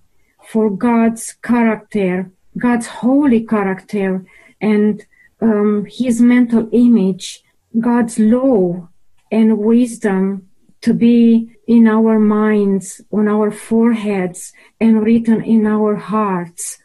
[0.48, 4.26] for God's character, God's holy character,
[4.60, 5.06] and
[5.42, 7.43] um, His mental image,
[7.80, 8.90] God's law
[9.32, 10.50] and wisdom
[10.82, 16.80] to be in our minds, on our foreheads, and written in our hearts.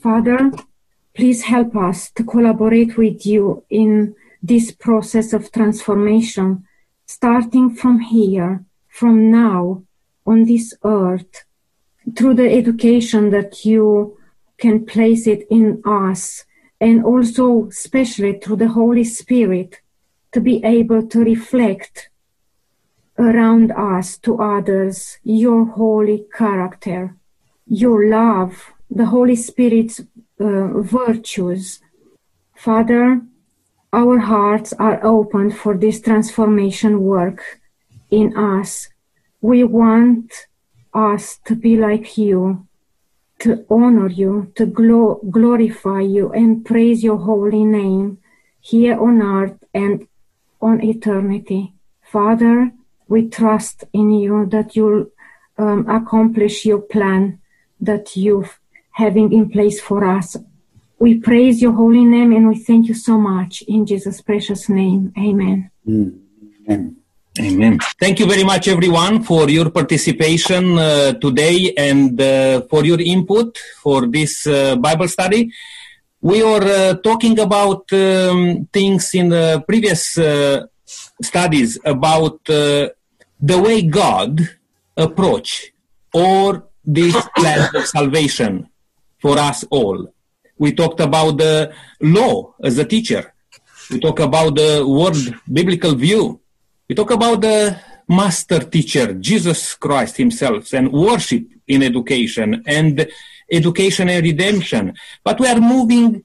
[0.00, 0.50] Father,
[1.14, 6.64] please help us to collaborate with you in this process of transformation,
[7.06, 9.82] starting from here, from now,
[10.26, 11.44] on this earth,
[12.16, 14.18] through the education that you
[14.58, 16.44] can place it in us,
[16.80, 19.80] and also, especially through the Holy Spirit,
[20.34, 22.10] to be able to reflect
[23.18, 27.16] around us to others your holy character,
[27.66, 30.00] your love, the Holy Spirit's
[30.40, 30.66] uh,
[30.98, 31.80] virtues.
[32.56, 33.22] Father,
[33.92, 37.60] our hearts are open for this transformation work
[38.10, 38.88] in us.
[39.40, 40.32] We want
[40.92, 42.66] us to be like you,
[43.38, 48.18] to honor you, to glo- glorify you and praise your holy name
[48.60, 50.08] here on earth and
[50.64, 51.62] on eternity.
[52.02, 52.72] Father,
[53.06, 55.06] we trust in you that you'll
[55.58, 57.38] um, accomplish your plan
[57.80, 58.48] that you're
[58.92, 60.36] having in place for us.
[60.98, 65.12] We praise your holy name and we thank you so much in Jesus' precious name.
[65.18, 65.70] Amen.
[65.86, 66.96] Amen.
[67.40, 67.78] Amen.
[67.98, 73.58] Thank you very much, everyone, for your participation uh, today and uh, for your input
[73.82, 75.50] for this uh, Bible study.
[76.24, 80.64] We are uh, talking about um, things in the previous uh,
[81.20, 82.88] studies about uh,
[83.38, 84.40] the way God
[84.96, 85.74] approach
[86.14, 88.70] or this plan of salvation
[89.18, 90.14] for us all.
[90.56, 93.34] We talked about the law as a teacher.
[93.90, 95.18] We talk about the word
[95.52, 96.40] biblical view.
[96.88, 103.06] We talk about the master teacher, Jesus Christ himself, and worship in education and
[103.50, 104.94] education and redemption.
[105.22, 106.24] But we are moving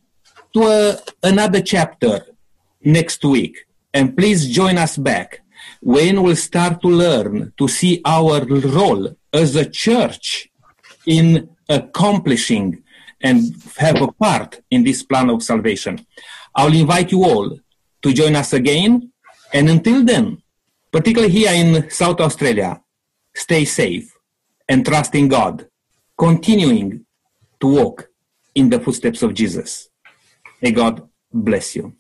[0.54, 2.26] to a, another chapter
[2.84, 3.66] next week.
[3.94, 5.42] And please join us back
[5.82, 10.50] when we'll start to learn to see our role as a church
[11.06, 12.84] in accomplishing
[13.22, 16.06] and have a part in this plan of salvation.
[16.56, 17.60] I'll invite you all
[18.02, 19.12] to join us again.
[19.54, 20.42] And until then,
[20.92, 22.82] particularly here in South Australia,
[23.36, 24.16] stay safe
[24.68, 25.68] and trust in God,
[26.18, 27.06] continuing
[27.60, 28.10] to walk
[28.56, 29.90] in the footsteps of Jesus.
[30.62, 31.96] May God bless you.